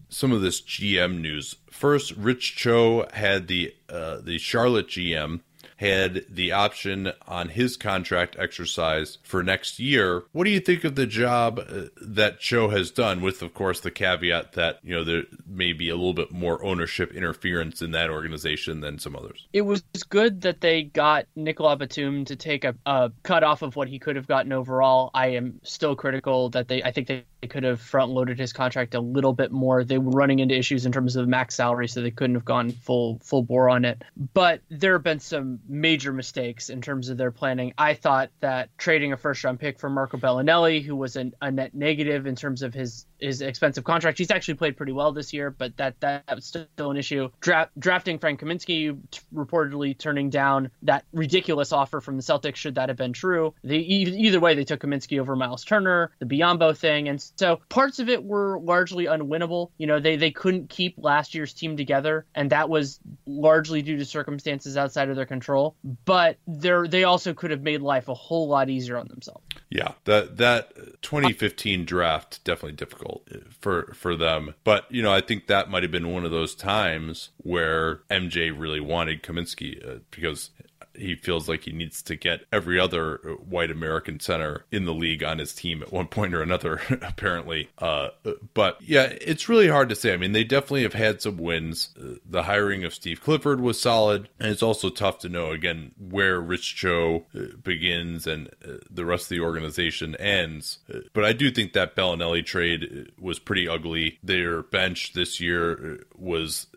[0.09, 1.55] some of this GM news.
[1.71, 5.39] First, Rich Cho had the uh, the Charlotte GM
[5.83, 10.23] had the option on his contract exercise for next year.
[10.31, 13.81] What do you think of the job uh, that Cho has done with, of course,
[13.81, 17.91] the caveat that, you know, there may be a little bit more ownership interference in
[17.91, 19.47] that organization than some others?
[19.51, 23.75] It was good that they got Nicolas Batum to take a, a cut off of
[23.75, 25.11] what he could have gotten overall.
[25.13, 28.95] I am still critical that they, I think they could have front loaded his contract
[28.95, 29.83] a little bit more.
[29.83, 32.71] They were running into issues in terms of max salary, so they couldn't have gone
[32.71, 34.03] full full bore on it.
[34.33, 37.73] But there have been some major mistakes in terms of their planning.
[37.77, 41.51] I thought that trading a first round pick for Marco Belinelli, who was an, a
[41.51, 45.33] net negative in terms of his his expensive contract, he's actually played pretty well this
[45.33, 47.29] year, but that that, was still an issue.
[47.41, 52.75] Dra- drafting Frank Kaminsky, t- reportedly turning down that ridiculous offer from the Celtics, should
[52.75, 53.53] that have been true.
[53.63, 57.99] The, either way, they took Kaminsky over Myles Turner, the Biyombo thing, and so parts
[57.99, 59.71] of it were largely unwinnable.
[59.77, 63.97] You know, they they couldn't keep last year's team together, and that was largely due
[63.97, 68.13] to circumstances outside of their control but they they also could have made life a
[68.13, 69.43] whole lot easier on themselves.
[69.69, 73.12] Yeah, that that 2015 draft definitely difficult
[73.59, 74.53] for for them.
[74.63, 78.53] But you know, I think that might have been one of those times where MJ
[78.55, 80.51] really wanted Kaminsky uh, because
[80.95, 85.23] he feels like he needs to get every other white American center in the league
[85.23, 87.69] on his team at one point or another, apparently.
[87.77, 88.09] Uh,
[88.53, 90.13] but yeah, it's really hard to say.
[90.13, 91.89] I mean, they definitely have had some wins.
[92.25, 96.39] The hiring of Steve Clifford was solid, and it's also tough to know again where
[96.39, 100.79] Rich Cho uh, begins and uh, the rest of the organization ends.
[101.13, 104.19] But I do think that Belinelli trade was pretty ugly.
[104.23, 106.67] Their bench this year was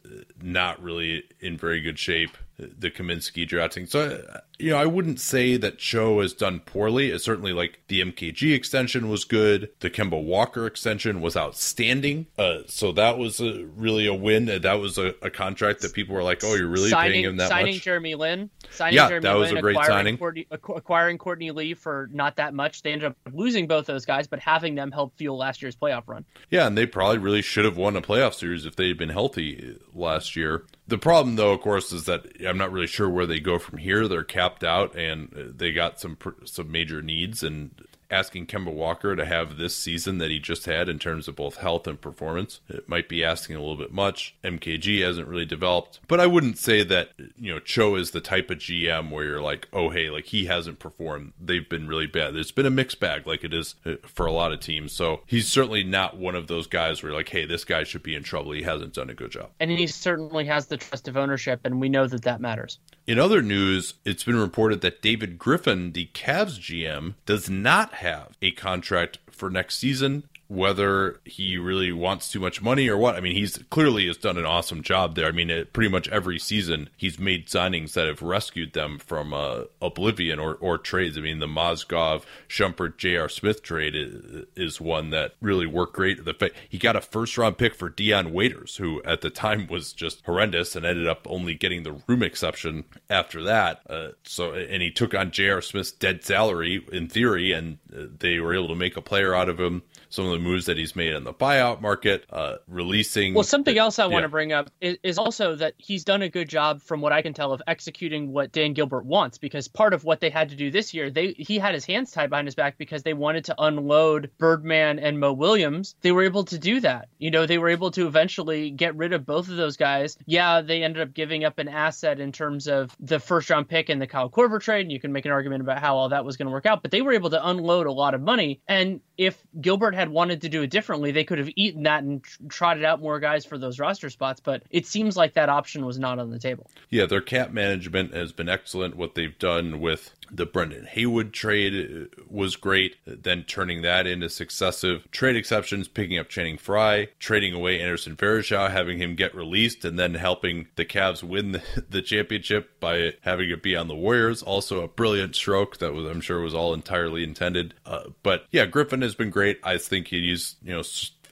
[0.41, 2.37] not really in very good shape.
[2.59, 3.87] The Kaminsky drafting.
[3.87, 7.11] So, uh, you know, I wouldn't say that Cho has done poorly.
[7.11, 9.71] It's certainly like the MKG extension was good.
[9.81, 12.27] The Kemba Walker extension was outstanding.
[12.39, 14.47] Uh, so that was a, really a win.
[14.47, 17.37] That was a, a, contract that people were like, "Oh, you're really signing, paying him
[17.37, 20.19] that signing much." Jeremy Lin, signing yeah, Jeremy that was Lin, a great acquiring signing.
[20.19, 22.83] Courtney, acquiring Courtney Lee for not that much.
[22.83, 26.05] They ended up losing both those guys, but having them help fuel last year's playoff
[26.07, 26.25] run.
[26.51, 29.11] Yeah, and they probably really should have won a playoff series if they had been
[29.11, 30.65] healthy last year.
[30.89, 33.79] The problem, though, of course, is that I'm not really sure where they go from
[33.79, 34.07] here.
[34.07, 37.71] They're capped out, and uh, they got some some major needs, and
[38.11, 41.57] asking Kemba Walker to have this season that he just had in terms of both
[41.57, 42.61] health and performance.
[42.69, 44.35] It might be asking a little bit much.
[44.45, 48.51] MKG hasn't really developed, but I wouldn't say that, you know, Cho is the type
[48.51, 51.33] of GM where you're like, oh, hey, like he hasn't performed.
[51.41, 52.35] They've been really bad.
[52.35, 54.93] There's been a mixed bag like it is uh, for a lot of teams.
[54.93, 58.15] So he's certainly not one of those guys where like, hey, this guy should be
[58.15, 58.53] in trouble.
[58.53, 59.51] He hasn't done a good job.
[59.61, 62.79] And he certainly has the trust of ownership, and we know that that matters.
[63.07, 68.37] In other news, it's been reported that David Griffin, the Cavs GM, does not have
[68.43, 73.17] a contract for next season whether he really wants too much money or what.
[73.17, 75.27] I mean, he's clearly has done an awesome job there.
[75.27, 79.35] I mean, it, pretty much every season he's made signings that have rescued them from
[79.35, 81.19] uh, oblivion or, or trades.
[81.19, 83.29] I mean, the Mozgov Shumpert J.R.
[83.29, 86.25] Smith trade is, is, one that really worked great.
[86.25, 89.93] The he got a first round pick for Dion Waiters, who at the time was
[89.93, 93.81] just horrendous and ended up only getting the room exception after that.
[93.89, 95.63] Uh, so, and he took on J.R.
[95.63, 99.49] Smith's dead salary in theory, and uh, they were able to make a player out
[99.49, 103.35] of him some of the moves that he's made in the buyout market, uh, releasing.
[103.35, 104.13] Well, something else I yeah.
[104.13, 107.13] want to bring up is, is, also that he's done a good job, from what
[107.13, 109.39] I can tell, of executing what Dan Gilbert wants.
[109.39, 112.11] Because part of what they had to do this year, they he had his hands
[112.11, 115.95] tied behind his back because they wanted to unload Birdman and Mo Williams.
[116.03, 117.09] They were able to do that.
[117.19, 120.17] You know, they were able to eventually get rid of both of those guys.
[120.27, 123.89] Yeah, they ended up giving up an asset in terms of the first round pick
[123.89, 126.25] and the Kyle Korver trade, and you can make an argument about how all that
[126.25, 126.83] was going to work out.
[126.83, 130.43] But they were able to unload a lot of money, and if Gilbert had wanted
[130.43, 133.59] to do it differently, they could have eaten that and trotted out more guys for
[133.59, 134.41] those roster spots.
[134.41, 136.71] But it seems like that option was not on the table.
[136.91, 138.97] Yeah, their cap management has been excellent.
[138.97, 142.97] What they've done with the Brendan Haywood trade was great.
[143.07, 148.71] Then turning that into successive trade exceptions, picking up Channing Frye, trading away Anderson Varejao,
[148.71, 153.51] having him get released, and then helping the Cavs win the, the championship by having
[153.51, 154.43] it be on the Warriors.
[154.43, 157.75] Also a brilliant stroke that was, I'm sure, was all entirely intended.
[157.85, 159.59] Uh, but yeah, Griffin has been great.
[159.63, 160.83] I think he's you know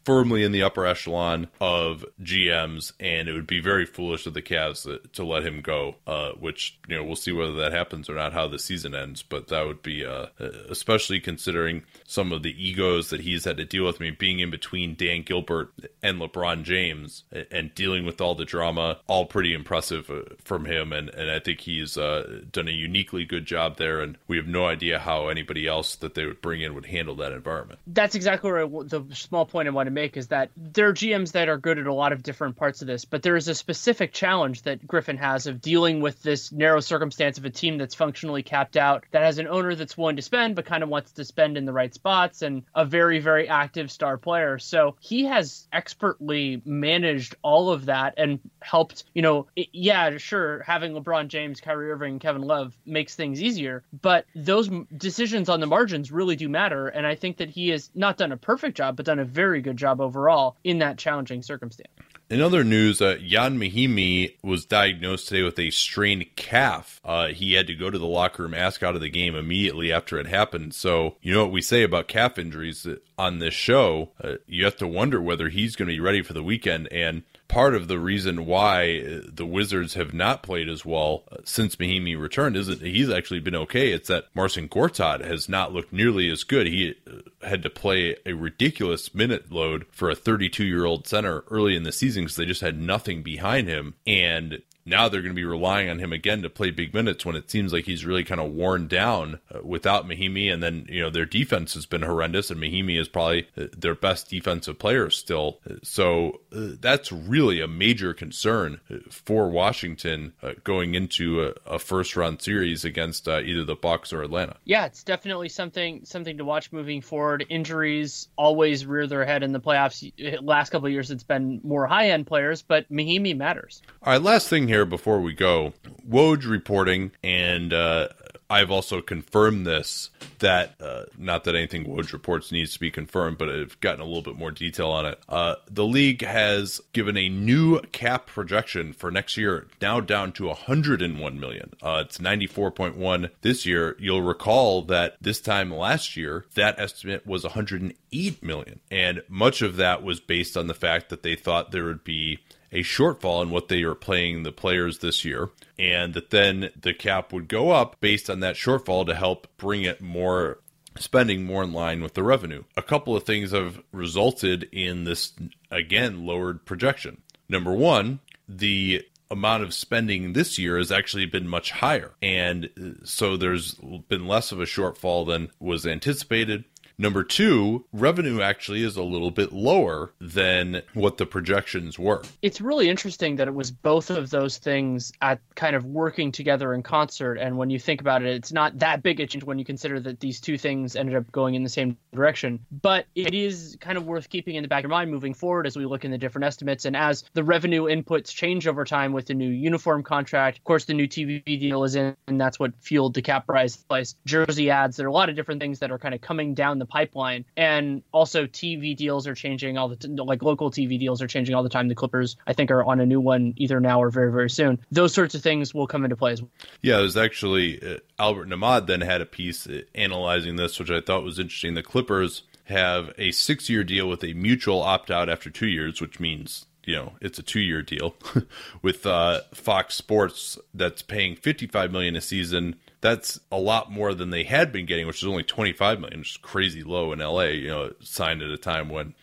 [0.04, 4.42] firmly in the upper echelon of GMs, and it would be very foolish of the
[4.42, 5.96] Cavs to, to let him go.
[6.06, 9.22] Uh, which you know we'll see whether that happens or not, how the season ends.
[9.22, 10.26] But that would be, uh,
[10.68, 11.84] especially considering
[12.14, 14.00] some of the egos that he's had to deal with.
[14.00, 18.44] I mean, being in between Dan Gilbert and LeBron James and dealing with all the
[18.44, 20.92] drama, all pretty impressive uh, from him.
[20.92, 24.00] And and I think he's uh, done a uniquely good job there.
[24.00, 27.16] And we have no idea how anybody else that they would bring in would handle
[27.16, 27.80] that environment.
[27.86, 30.94] That's exactly where I, the small point I want to make is that there are
[30.94, 33.48] GMs that are good at a lot of different parts of this, but there is
[33.48, 37.78] a specific challenge that Griffin has of dealing with this narrow circumstance of a team
[37.78, 40.88] that's functionally capped out, that has an owner that's willing to spend, but kind of
[40.88, 44.58] wants to spend in the right spots, and a very, very active star player.
[44.58, 50.62] So he has expertly managed all of that and helped, you know, it, yeah, sure,
[50.66, 55.66] having LeBron James, Kyrie Irving, Kevin Love makes things easier, but those decisions on the
[55.66, 56.88] margins really do matter.
[56.88, 59.62] And I think that he has not done a perfect job, but done a very
[59.62, 61.93] good job overall in that challenging circumstance.
[62.30, 66.98] In other news, uh, Ian Mahinmi was diagnosed today with a strained calf.
[67.04, 69.92] Uh, he had to go to the locker room, ask out of the game immediately
[69.92, 70.74] after it happened.
[70.74, 72.86] So, you know what we say about calf injuries
[73.18, 74.10] on this show?
[74.22, 76.90] Uh, you have to wonder whether he's going to be ready for the weekend.
[76.90, 81.76] And part of the reason why the Wizards have not played as well uh, since
[81.76, 83.92] Mahinmi returned is that he's actually been okay.
[83.92, 86.66] It's that Marcin Gortat has not looked nearly as good.
[86.66, 91.44] He uh, had to play a ridiculous minute load for a 32 year old center
[91.50, 93.94] early in the season because they just had nothing behind him.
[94.06, 97.36] And now they're going to be relying on him again to play big minutes when
[97.36, 100.52] it seems like he's really kind of worn down uh, without Mahinmi.
[100.52, 103.94] And then, you know, their defense has been horrendous, and Mahinmi is probably uh, their
[103.94, 105.60] best defensive player still.
[105.82, 108.80] So uh, that's really a major concern
[109.10, 114.12] for Washington uh, going into a, a, first round series against uh, either the Bucks
[114.12, 114.56] or Atlanta.
[114.64, 117.46] Yeah, it's definitely something something to watch moving forward.
[117.48, 120.12] Injuries always rear their head in the playoffs.
[120.42, 123.82] Last couple of years, it's been more high end players, but Mahinmi matters.
[124.02, 125.72] All right, last thing here before we go.
[126.08, 128.08] Woj reporting and uh,
[128.50, 130.10] I've also confirmed this
[130.40, 134.04] that uh, not that anything Woj reports needs to be confirmed, but I've gotten a
[134.04, 135.18] little bit more detail on it.
[135.28, 140.46] Uh, the league has given a new cap projection for next year, now down to
[140.46, 141.72] 101 million.
[141.82, 143.96] Uh, it's 94.1 this year.
[143.98, 149.76] You'll recall that this time last year, that estimate was 108 million, and much of
[149.76, 152.40] that was based on the fact that they thought there would be
[152.74, 156.92] a shortfall in what they are playing the players this year, and that then the
[156.92, 160.58] cap would go up based on that shortfall to help bring it more
[160.98, 162.62] spending more in line with the revenue.
[162.76, 165.32] A couple of things have resulted in this
[165.70, 167.22] again lowered projection.
[167.48, 172.12] Number 1, the amount of spending this year has actually been much higher.
[172.22, 173.74] And so there's
[174.08, 176.64] been less of a shortfall than was anticipated.
[176.96, 182.22] Number two, revenue actually is a little bit lower than what the projections were.
[182.40, 186.72] It's really interesting that it was both of those things at kind of working together
[186.72, 187.34] in concert.
[187.34, 189.98] And when you think about it, it's not that big a change when you consider
[190.00, 192.64] that these two things ended up going in the same direction.
[192.70, 195.66] But it is kind of worth keeping in the back of your mind moving forward
[195.66, 199.12] as we look in the different estimates and as the revenue inputs change over time
[199.12, 200.58] with the new uniform contract.
[200.58, 203.76] Of course, the new TV deal is in, and that's what fueled the cap rise
[203.76, 204.14] place.
[204.24, 204.96] Jersey ads.
[204.96, 206.90] There are a lot of different things that are kind of coming down the the
[206.90, 207.44] pipeline.
[207.56, 211.54] And also, TV deals are changing all the t- like local TV deals are changing
[211.54, 211.88] all the time.
[211.88, 214.78] The Clippers, I think, are on a new one either now or very very soon.
[214.90, 216.50] Those sorts of things will come into play as well.
[216.82, 220.90] Yeah, it was actually uh, Albert Nahmad then had a piece uh, analyzing this, which
[220.90, 221.74] I thought was interesting.
[221.74, 226.00] The Clippers have a six year deal with a mutual opt out after two years,
[226.00, 228.14] which means you know it's a two year deal
[228.82, 234.14] with uh, Fox Sports that's paying fifty five million a season that's a lot more
[234.14, 237.18] than they had been getting, which is only 25 million, which is crazy low in
[237.18, 239.14] LA, you know, signed at a time when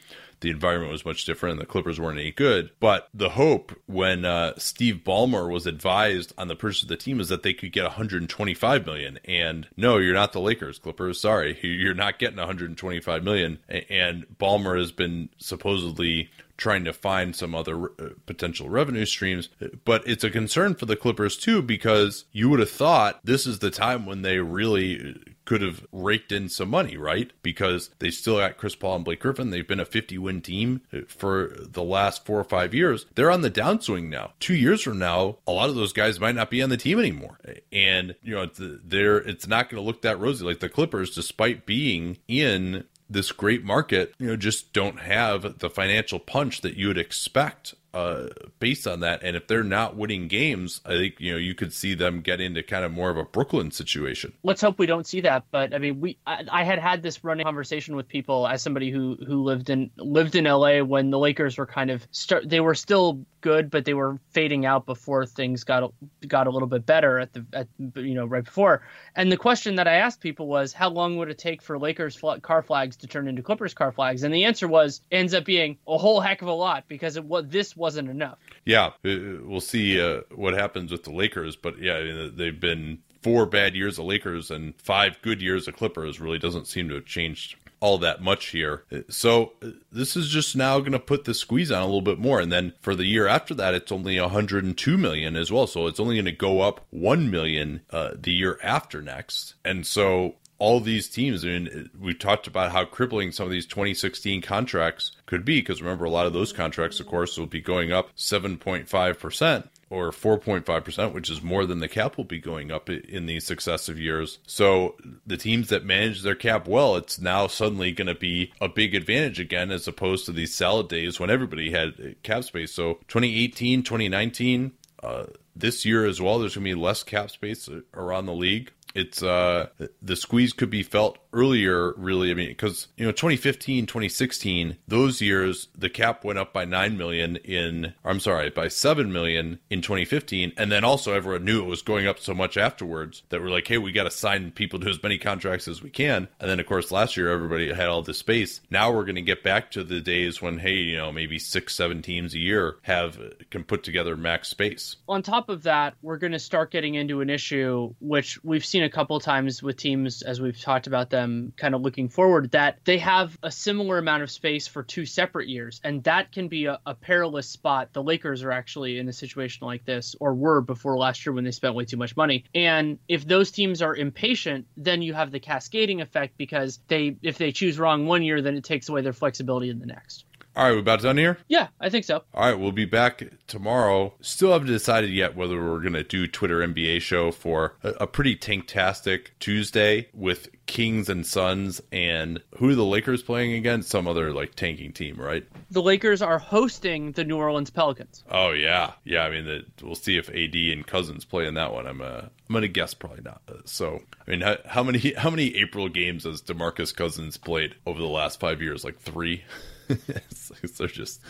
[0.42, 2.70] the environment was much different and the Clippers weren't any good.
[2.80, 7.20] But the hope when uh, Steve Ballmer was advised on the purchase of the team
[7.20, 9.18] is that they could get 125 million.
[9.26, 11.20] And no, you're not the Lakers, Clippers.
[11.20, 13.58] Sorry, you're not getting 125 million.
[13.68, 16.30] And Ballmer has been supposedly
[16.62, 19.50] trying to find some other uh, potential revenue streams.
[19.84, 23.60] But it's a concern for the Clippers too, because you would have thought this is
[23.60, 27.32] the time when they really could have raked in some money, right?
[27.42, 29.50] Because they still got Chris Paul and Blake Griffin.
[29.50, 33.08] They've been a 50 win team for the last four or five years.
[33.16, 34.34] They're on the downswing now.
[34.40, 37.00] Two years from now, a lot of those guys might not be on the team
[37.00, 37.40] anymore.
[37.72, 40.46] And, you know, they're, it's not going to look that rosy.
[40.46, 45.70] Like the Clippers, despite being in this great market, you know, just don't have the
[45.70, 48.28] financial punch that you would expect uh,
[48.60, 49.22] based on that.
[49.24, 52.40] And if they're not winning games, I think you know you could see them get
[52.40, 54.34] into kind of more of a Brooklyn situation.
[54.44, 55.46] Let's hope we don't see that.
[55.52, 58.92] But I mean, we I, I, had had this running conversation with people as somebody
[58.92, 62.50] who who lived in lived in LA when the Lakers were kind of start.
[62.50, 65.94] They were still good, but they were fading out before things got
[66.28, 68.82] got a little bit better at the at you know right before.
[69.16, 72.22] And the question that I asked people was, how long would it take for Lakers
[72.42, 74.24] car flags to turn into Clippers car flags?
[74.24, 77.26] And the answer was ends up being a whole heck of a lot because it
[77.50, 78.38] this wasn't enough.
[78.66, 83.46] Yeah, uh, we'll see uh, what happens with the Lakers, but yeah, they've been four
[83.46, 86.20] bad years of Lakers and five good years of Clippers.
[86.20, 88.86] Really doesn't seem to have changed all that much here.
[89.10, 89.54] So
[89.92, 92.40] this is just now going to put the squeeze on a little bit more.
[92.40, 95.68] And then for the year after that, it's only 102 million as well.
[95.68, 99.56] So it's only going to go up 1 million uh, the year after next.
[99.66, 103.66] And so all these teams, I mean, we talked about how crippling some of these
[103.66, 107.62] 2016 contracts could be, because remember, a lot of those contracts, of course, will be
[107.62, 112.90] going up 7.5% or 4.5%, which is more than the cap will be going up
[112.90, 114.40] in these successive years.
[114.48, 114.96] So
[115.28, 118.96] the teams that manage their cap well, it's now suddenly going to be a big
[118.96, 122.72] advantage again, as opposed to these salad days when everybody had cap space.
[122.74, 124.72] So 2018, 2019,
[125.04, 125.26] uh,
[125.56, 129.24] this year as well, there's going to be less cap space around the league it's
[129.24, 129.68] uh
[130.02, 135.22] the squeeze could be felt earlier really i mean because you know 2015 2016 those
[135.22, 139.82] years the cap went up by 9 million in i'm sorry by 7 million in
[139.82, 143.50] 2015 and then also everyone knew it was going up so much afterwards that we're
[143.50, 146.28] like hey we got to sign people to as many contracts as we can.
[146.40, 148.62] And then of course last year everybody had all this space.
[148.70, 151.76] Now we're going to get back to the days when hey you know maybe six
[151.76, 153.20] seven teams a year have
[153.50, 154.98] can put together max space.
[155.08, 158.84] On top of that we're going to start getting into an issue which we've seen
[158.84, 161.21] a couple times with teams as we've talked about them
[161.58, 165.48] kind of looking forward that they have a similar amount of space for two separate
[165.48, 165.80] years.
[165.84, 167.94] And that can be a, a perilous spot.
[167.94, 171.44] The lakers are actually in a situation like this or were before last year when
[171.44, 172.46] they spent way too much money.
[172.54, 177.38] And if those teams are impatient then you have the cascading effect because they if
[177.38, 180.66] they choose wrong one year then it takes away their flexibility in the next All
[180.66, 181.38] right, we about done here?
[181.48, 182.24] Yeah, I think so.
[182.34, 184.14] All right, we'll be back tomorrow.
[184.20, 188.08] Still haven't decided yet whether we're going to do Twitter NBA show for a, a
[188.08, 193.90] pretty tanktastic Tuesday with Kings and Suns and who are the Lakers playing against?
[193.90, 195.46] Some other like tanking team, right?
[195.70, 198.24] The Lakers are hosting the New Orleans Pelicans.
[198.30, 199.24] Oh yeah, yeah.
[199.24, 201.88] I mean, the, we'll see if AD and Cousins play in that one.
[201.88, 203.42] I'm uh, I'm gonna guess probably not.
[203.66, 208.00] So I mean, how, how many how many April games has Demarcus Cousins played over
[208.00, 208.84] the last five years?
[208.84, 209.44] Like three.
[210.78, 211.22] they're just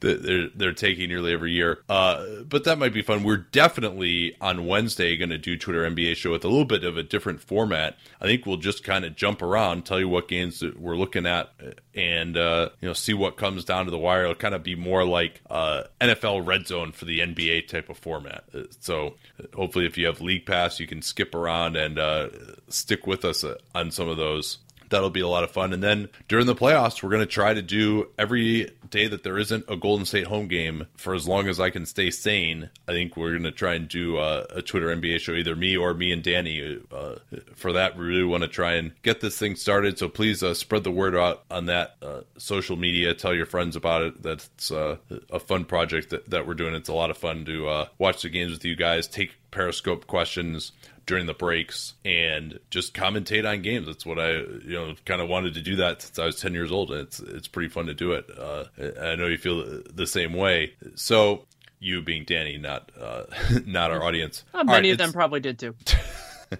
[0.00, 1.82] they're they're taking nearly every year.
[1.88, 3.22] Uh, but that might be fun.
[3.22, 6.96] We're definitely on Wednesday going to do Twitter NBA show with a little bit of
[6.96, 7.96] a different format.
[8.20, 11.50] I think we'll just kind of jump around, tell you what games we're looking at,
[11.94, 14.22] and uh, you know see what comes down to the wire.
[14.22, 17.98] It'll kind of be more like uh, NFL Red Zone for the NBA type of
[17.98, 18.44] format.
[18.54, 19.14] Uh, so
[19.54, 22.28] hopefully, if you have League Pass, you can skip around and uh,
[22.68, 24.58] stick with us uh, on some of those
[24.90, 25.72] that'll be a lot of fun.
[25.72, 29.38] And then during the playoffs, we're going to try to do every day that there
[29.38, 32.70] isn't a Golden State home game for as long as I can stay sane.
[32.86, 35.76] I think we're going to try and do uh, a Twitter NBA show, either me
[35.76, 36.80] or me and Danny.
[36.92, 37.16] Uh,
[37.54, 39.98] for that, we really want to try and get this thing started.
[39.98, 43.14] So please uh, spread the word out on that uh, social media.
[43.14, 44.22] Tell your friends about it.
[44.22, 44.96] That's uh,
[45.30, 46.74] a fun project that, that we're doing.
[46.74, 50.72] It's a lot of fun to watch the games with you guys, take Periscope questions
[51.10, 53.84] during the breaks and just commentate on games.
[53.84, 56.54] That's what I, you know, kind of wanted to do that since I was 10
[56.54, 56.92] years old.
[56.92, 58.30] And it's, it's pretty fun to do it.
[58.38, 58.66] Uh,
[59.02, 60.74] I know you feel the same way.
[60.94, 61.46] So
[61.80, 63.24] you being Danny, not, uh,
[63.66, 64.44] not our audience.
[64.54, 65.74] Well, many right, of them probably did too.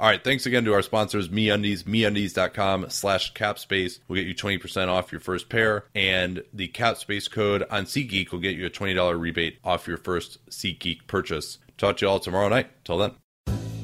[0.00, 0.22] All right.
[0.22, 5.20] Thanks again to our sponsors, MeUndies, MeUndies.com slash capspace will get you 20% off your
[5.20, 5.84] first pair.
[5.94, 10.44] And the capspace code on SeatGeek will get you a $20 rebate off your first
[10.50, 11.58] SeatGeek purchase.
[11.78, 12.68] Talk to you all tomorrow night.
[12.84, 13.12] Till then.